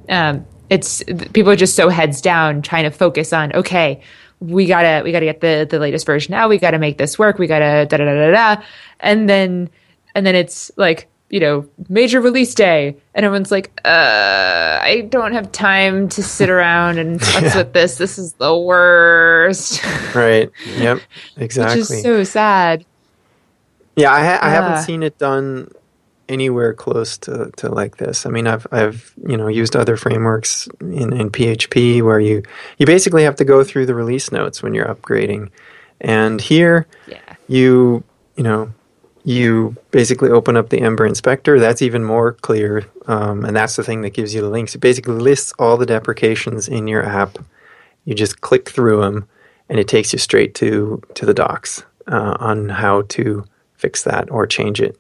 [0.08, 1.02] um, it's
[1.32, 4.02] people are just so heads down trying to focus on okay
[4.40, 6.48] we gotta we gotta get the the latest version out.
[6.48, 7.38] We gotta make this work.
[7.38, 8.62] We gotta da da da da da.
[9.00, 9.70] And then
[10.14, 15.32] and then it's like you know major release day, and everyone's like, uh, I don't
[15.32, 17.56] have time to sit around and fuss yeah.
[17.56, 17.96] with this.
[17.96, 19.82] This is the worst.
[20.14, 20.50] right.
[20.76, 21.00] Yep.
[21.36, 21.80] Exactly.
[21.80, 22.84] Which is so sad.
[23.97, 25.70] Yeah, I, ha- I haven't seen it done
[26.28, 28.26] anywhere close to, to like this.
[28.26, 32.42] I mean, I've I've you know used other frameworks in, in PHP where you
[32.78, 35.51] you basically have to go through the release notes when you're upgrading,
[36.01, 37.36] and here yeah.
[37.49, 38.03] you
[38.36, 38.72] you know
[39.24, 41.59] you basically open up the Ember inspector.
[41.59, 44.74] That's even more clear, um, and that's the thing that gives you the links.
[44.74, 47.38] It basically lists all the deprecations in your app.
[48.05, 49.28] You just click through them,
[49.68, 53.45] and it takes you straight to to the docs uh, on how to
[53.85, 54.97] fix that or change it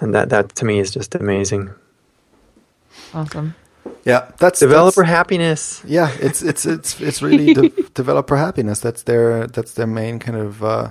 [0.00, 1.70] and that that to me is just amazing.
[3.12, 3.54] Awesome.
[4.04, 5.82] Yeah, that's developer that's, happiness.
[5.86, 8.80] Yeah, it's it's it's it's really de- developer happiness.
[8.80, 10.90] That's their that's their main kind of uh,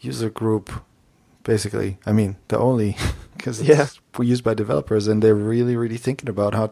[0.00, 0.70] user group,
[1.44, 1.98] basically.
[2.06, 2.96] I mean, the only
[3.36, 3.82] because yeah.
[3.82, 6.70] it's used by developers, and they're really really thinking about how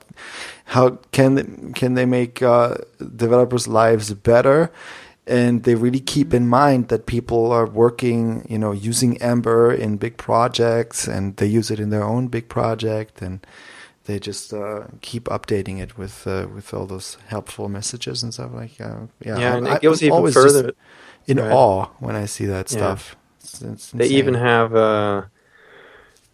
[0.67, 2.77] how can they, can they make uh,
[3.17, 4.71] developers' lives better
[5.31, 9.97] and they really keep in mind that people are working, you know, using Ember in
[9.97, 13.47] big projects, and they use it in their own big project, and
[14.05, 18.53] they just uh, keep updating it with uh, with all those helpful messages and stuff
[18.53, 19.39] like uh, yeah.
[19.39, 20.73] Yeah, and it goes I'm even further.
[21.27, 21.53] In right.
[21.53, 23.15] awe when I see that stuff.
[23.15, 23.39] Yeah.
[23.41, 24.75] It's, it's they even have.
[24.75, 25.23] Uh,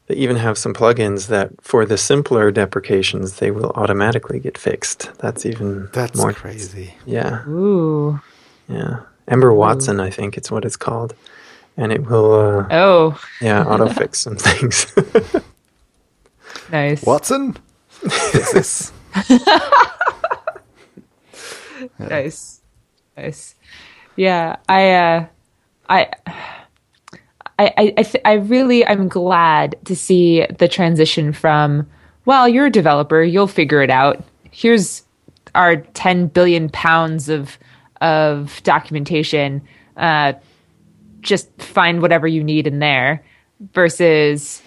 [0.06, 5.10] they even have some plugins that, for the simpler deprecations, they will automatically get fixed.
[5.18, 6.94] That's even that's more crazy.
[7.04, 7.44] Yeah.
[7.48, 8.20] Ooh.
[8.68, 11.14] Yeah, Ember Watson, I think it's what it's called,
[11.76, 12.32] and it will.
[12.34, 13.20] Uh, oh.
[13.40, 14.92] Yeah, auto fix some things.
[16.72, 17.02] nice.
[17.04, 17.56] Watson.
[18.02, 18.92] this.
[21.98, 22.60] Nice,
[23.16, 23.54] nice.
[24.16, 25.26] Yeah, I, uh,
[25.88, 26.08] I.
[27.58, 31.86] I, I, th- I really I'm glad to see the transition from
[32.26, 35.02] well you're a developer you'll figure it out here's
[35.54, 37.56] our 10 billion pounds of
[38.00, 39.62] of documentation.
[39.96, 40.34] Uh,
[41.20, 43.24] just find whatever you need in there
[43.72, 44.62] versus,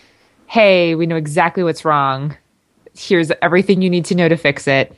[0.48, 2.36] hey, we know exactly what's wrong.
[2.98, 4.96] Here's everything you need to know to fix it.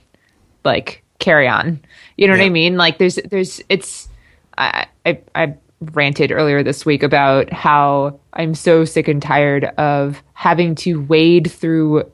[0.63, 1.79] Like, carry on.
[2.17, 2.41] You know yeah.
[2.41, 2.77] what I mean?
[2.77, 4.09] Like, there's, there's, it's,
[4.57, 5.53] I, I, I
[5.93, 11.51] ranted earlier this week about how I'm so sick and tired of having to wade
[11.51, 12.11] through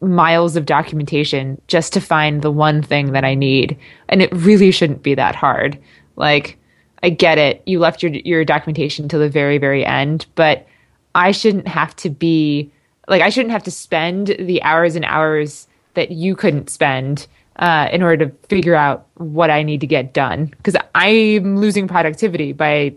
[0.00, 3.76] miles of documentation just to find the one thing that I need.
[4.08, 5.78] And it really shouldn't be that hard.
[6.16, 6.58] Like,
[7.02, 7.62] I get it.
[7.66, 10.66] You left your your documentation till the very, very end, but
[11.14, 12.70] I shouldn't have to be
[13.08, 17.26] like I shouldn't have to spend the hours and hours that you couldn't spend
[17.56, 20.46] uh, in order to figure out what I need to get done.
[20.46, 22.94] Because I'm losing productivity by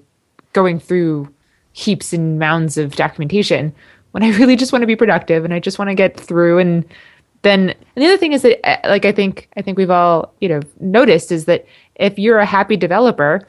[0.54, 1.34] going through
[1.74, 3.74] heaps and mounds of documentation
[4.14, 6.60] when I really just want to be productive and I just want to get through
[6.60, 6.86] and
[7.44, 10.34] then and the other thing is that uh, like I think I think we've all
[10.40, 13.48] you know noticed is that if you're a happy developer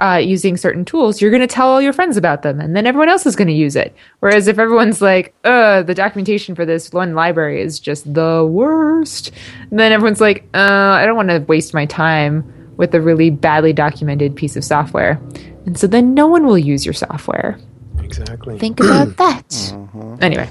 [0.00, 2.86] uh, using certain tools, you're going to tell all your friends about them, and then
[2.86, 3.94] everyone else is going to use it.
[4.20, 9.32] Whereas if everyone's like, "Uh, the documentation for this one library is just the worst,"
[9.70, 12.44] then everyone's like, "Uh, I don't want to waste my time
[12.78, 15.20] with a really badly documented piece of software,"
[15.66, 17.58] and so then no one will use your software.
[18.20, 18.58] Exactly.
[18.58, 19.74] Think about that.
[20.20, 20.48] Anyway,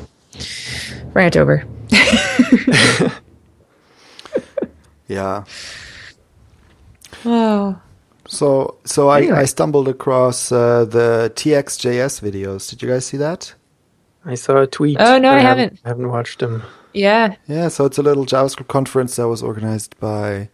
[1.14, 1.66] rant over.
[5.12, 5.44] Yeah.
[7.26, 7.80] Oh.
[8.28, 9.38] So so I, Anyway.
[9.40, 12.70] I stumbled across uh, the TXJS videos.
[12.70, 13.54] Did you guys see that?
[14.24, 14.98] I saw a tweet.
[15.02, 15.80] Oh, no, but I haven't.
[15.84, 16.64] I haven't watched them.
[16.94, 17.36] Yeah.
[17.48, 20.50] Yeah, so it's a little JavaScript conference that was organized by,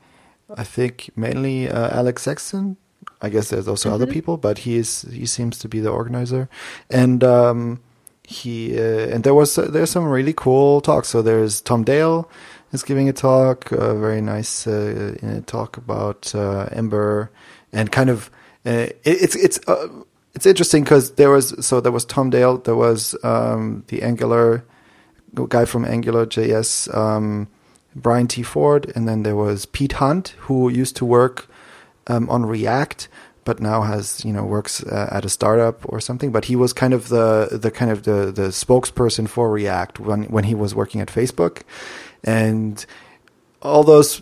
[0.56, 2.78] I think, mainly uh, Alex Sexton.
[3.22, 6.50] I guess there's also other people, but he is he seems to be the organizer,
[6.90, 7.80] and um,
[8.24, 11.08] he uh, and there was uh, there's some really cool talks.
[11.10, 12.30] So there's Tom Dale
[12.74, 17.32] is giving a talk, a very nice uh, uh, talk about uh, Ember,
[17.72, 18.30] and kind of
[18.66, 19.88] uh, it, it's it's uh,
[20.36, 24.64] it's interesting because there was so there was Tom Dale, there was um, the Angular
[25.50, 27.48] guy from Angular JS, um,
[27.96, 28.44] Brian T.
[28.44, 31.48] Ford, and then there was Pete Hunt, who used to work
[32.08, 33.08] um, on React,
[33.46, 36.32] but now has you know works uh, at a startup or something.
[36.32, 40.24] But he was kind of the the kind of the the spokesperson for React when
[40.26, 41.64] when he was working at Facebook,
[42.24, 42.86] and
[43.62, 44.22] all those.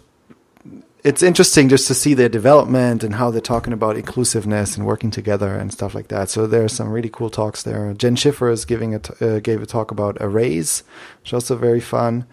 [1.04, 5.12] It's interesting just to see their development and how they're talking about inclusiveness and working
[5.12, 6.32] together and stuff like that.
[6.32, 7.94] So there are some really cool talks there.
[7.94, 10.82] Jenn Schiffer is giving a t- uh, gave a talk about arrays,
[11.22, 12.26] which is also very fun.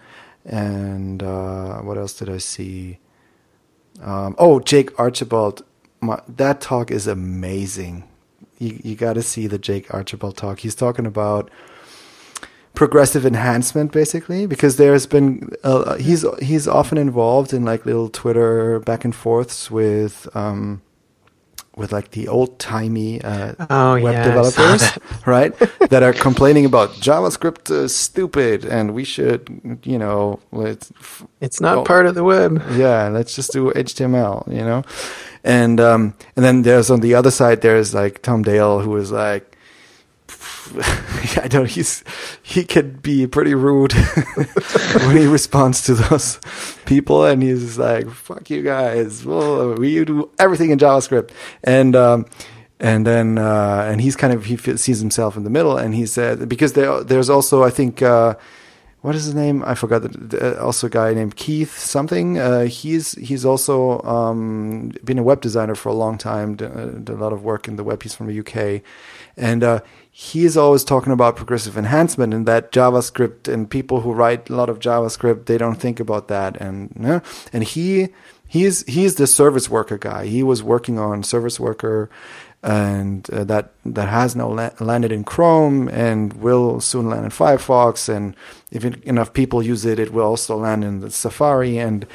[0.43, 2.97] And uh, what else did I see?
[4.01, 5.63] Um, oh, Jake Archibald.
[6.01, 8.07] My, that talk is amazing.
[8.59, 10.59] You, you got to see the Jake Archibald talk.
[10.59, 11.49] He's talking about
[12.73, 18.79] progressive enhancement basically because there's been uh, he's he's often involved in like little Twitter
[18.79, 20.81] back and forths with um,
[21.75, 25.01] with like the old timey uh, Oh, web yeah, developers, that.
[25.25, 25.53] right?
[25.89, 30.91] that are complaining about JavaScript is stupid and we should, you know, let's
[31.41, 31.83] It's not Oh.
[31.83, 32.61] part of the web.
[32.73, 34.83] yeah, let's just do HTML, you know,
[35.43, 39.11] and um, and then there's on the other side there's like Tom Dale who is
[39.11, 39.52] like.
[41.41, 41.69] I don't.
[41.69, 42.03] He's
[42.41, 43.93] he can be pretty rude
[45.05, 46.39] when he responds to those
[46.85, 49.25] people, and he's like, "Fuck you guys!
[49.25, 51.31] Well, we do everything in JavaScript."
[51.63, 52.25] And um,
[52.79, 56.05] and then uh, and he's kind of he sees himself in the middle, and he
[56.05, 58.35] said because there there's also I think uh,
[59.03, 59.63] what is his name?
[59.65, 60.03] I forgot.
[60.03, 62.39] The, the, also, a guy named Keith something.
[62.39, 66.55] Uh, he's he's also um, been a web designer for a long time.
[66.55, 68.01] Did, uh, a lot of work in the web.
[68.01, 68.81] He's from the UK,
[69.35, 74.49] and uh, he's always talking about progressive enhancement and that JavaScript and people who write
[74.49, 76.55] a lot of JavaScript they don't think about that.
[76.61, 77.19] And uh,
[77.51, 78.07] and he
[78.47, 80.27] he's he's the service worker guy.
[80.27, 82.09] He was working on service worker
[82.63, 87.31] and uh, that that has now la- landed in Chrome and will soon land in
[87.31, 88.07] Firefox.
[88.07, 88.35] And
[88.71, 91.77] if it, enough people use it, it will also land in Safari.
[91.77, 92.07] And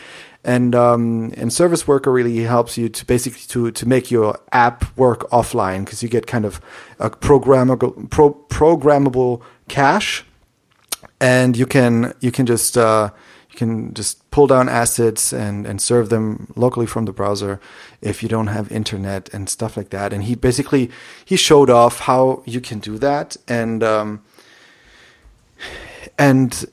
[0.44, 4.96] and um, and Service Worker really helps you to basically to to make your app
[4.96, 6.60] work offline because you get kind of
[6.98, 10.24] a programmable pro, programmable cache,
[11.20, 13.10] and you can you can just uh,
[13.58, 17.58] can just pull down assets and, and serve them locally from the browser
[18.00, 20.12] if you don't have internet and stuff like that.
[20.12, 20.90] And he basically
[21.30, 24.20] he showed off how you can do that, and um,
[26.18, 26.64] and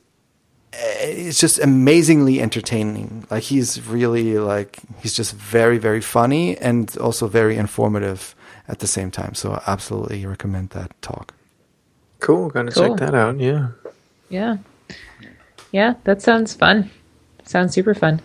[0.74, 3.26] it's just amazingly entertaining.
[3.32, 8.36] Like he's really like he's just very very funny and also very informative
[8.68, 9.34] at the same time.
[9.34, 11.34] So I absolutely recommend that talk.
[12.20, 12.50] Cool.
[12.50, 12.90] gonna Cool.
[12.90, 13.40] check that out.
[13.40, 13.68] Yeah.
[14.30, 14.58] Yeah.
[15.76, 16.90] Yeah, that sounds fun.
[17.44, 18.22] Sounds super fun.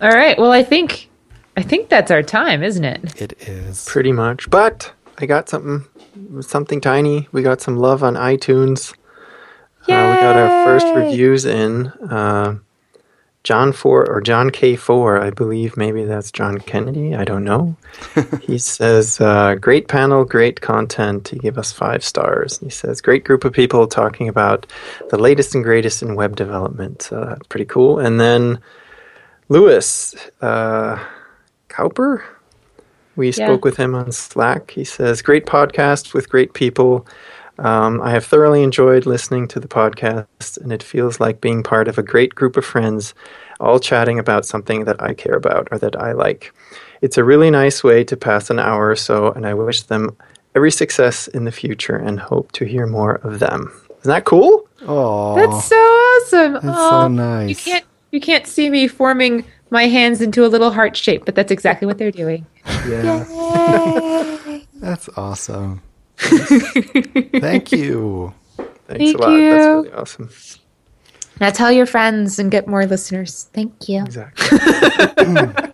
[0.00, 0.38] All right.
[0.38, 1.10] Well, I think
[1.54, 3.20] I think that's our time, isn't it?
[3.20, 3.84] It is.
[3.84, 4.48] Pretty much.
[4.48, 5.84] But I got something
[6.40, 7.28] something tiny.
[7.32, 8.94] We got some love on iTunes.
[9.82, 11.88] Uh, we got our first reviews in.
[11.88, 12.56] Uh,
[13.42, 15.76] John Four or John K Four, I believe.
[15.76, 17.14] Maybe that's John Kennedy.
[17.14, 17.76] I don't know.
[18.42, 22.58] he says, uh, "Great panel, great content." He gave us five stars.
[22.58, 24.66] He says, "Great group of people talking about
[25.08, 27.98] the latest and greatest in web development." So that's pretty cool.
[27.98, 28.60] And then
[29.48, 31.02] Lewis uh,
[31.68, 32.24] Cowper.
[33.16, 34.70] We spoke with him on Slack.
[34.70, 37.06] He says, Great podcast with great people.
[37.60, 41.88] Um, I have thoroughly enjoyed listening to the podcast, and it feels like being part
[41.88, 43.14] of a great group of friends,
[43.60, 46.54] all chatting about something that I care about or that I like.
[47.02, 50.16] It's a really nice way to pass an hour or so, and I wish them
[50.54, 53.70] every success in the future and hope to hear more of them.
[54.00, 54.66] Isn't that cool?
[54.82, 56.52] Oh, That's so awesome.
[56.54, 57.48] That's Aw, so nice.
[57.50, 61.34] You can't you can't see me forming my hands into a little heart shape, but
[61.34, 62.46] that's exactly what they're doing.
[62.88, 63.24] yeah.
[64.80, 65.82] That's awesome.
[66.20, 68.34] Thank you.
[68.56, 69.30] Thanks Thank a lot.
[69.30, 70.30] That's really awesome.
[71.40, 73.48] Now tell your friends and get more listeners.
[73.54, 74.02] Thank you.
[74.04, 74.58] Exactly.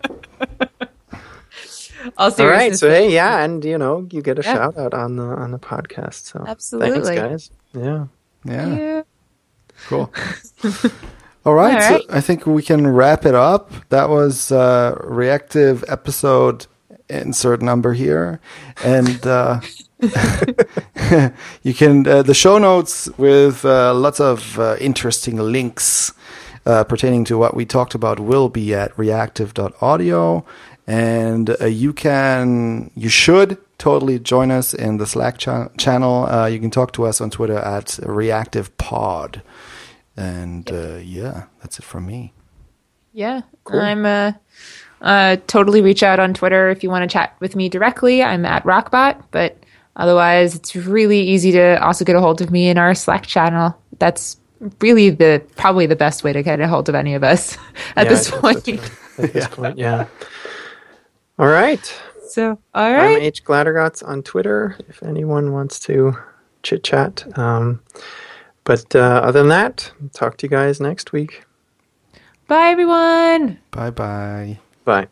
[2.17, 2.75] All All right.
[2.75, 4.53] So hey, yeah, and you know, you get a Yeah.
[4.53, 6.25] shout out on the on the podcast.
[6.31, 7.01] So Absolutely.
[7.03, 7.51] thanks, guys.
[7.73, 8.05] Yeah.
[8.45, 9.01] Yeah, Yeah.
[9.87, 10.13] cool.
[11.45, 12.05] All right, All so.
[12.09, 13.71] I think we can wrap it up.
[13.89, 16.67] That was uh, reactive episode
[17.09, 18.39] insert number here,
[18.83, 19.59] and uh,
[21.63, 26.13] you can uh, the show notes with uh, lots of uh, interesting links
[26.65, 30.45] uh, pertaining to what we talked about will be at reactive.audio
[30.85, 36.27] and uh, you can you should totally join us in the slack cha- channel.
[36.27, 39.41] Uh, you can talk to us on twitter at reactive pod
[40.15, 42.33] and uh, yeah that's it from me.
[43.13, 43.41] Yeah.
[43.67, 44.33] I'm uh,
[45.01, 48.21] uh, totally reach out on Twitter if you want to chat with me directly.
[48.21, 49.57] I'm at Rockbot, but
[49.97, 53.77] otherwise, it's really easy to also get a hold of me in our Slack channel.
[53.99, 54.37] That's
[54.81, 57.57] really the probably the best way to get a hold of any of us
[57.95, 58.67] at Yeah, this point.
[59.17, 60.07] At this point, yeah.
[61.39, 62.01] All right.
[62.27, 63.17] So, all I'm.
[63.17, 66.17] H Glattergotz on Twitter if anyone wants to
[66.63, 67.25] chit chat.
[67.37, 67.81] Um,
[68.63, 71.45] but uh, other than that, talk to you guys next week.
[72.47, 73.59] Bye, everyone.
[73.71, 75.05] bye bye Bye.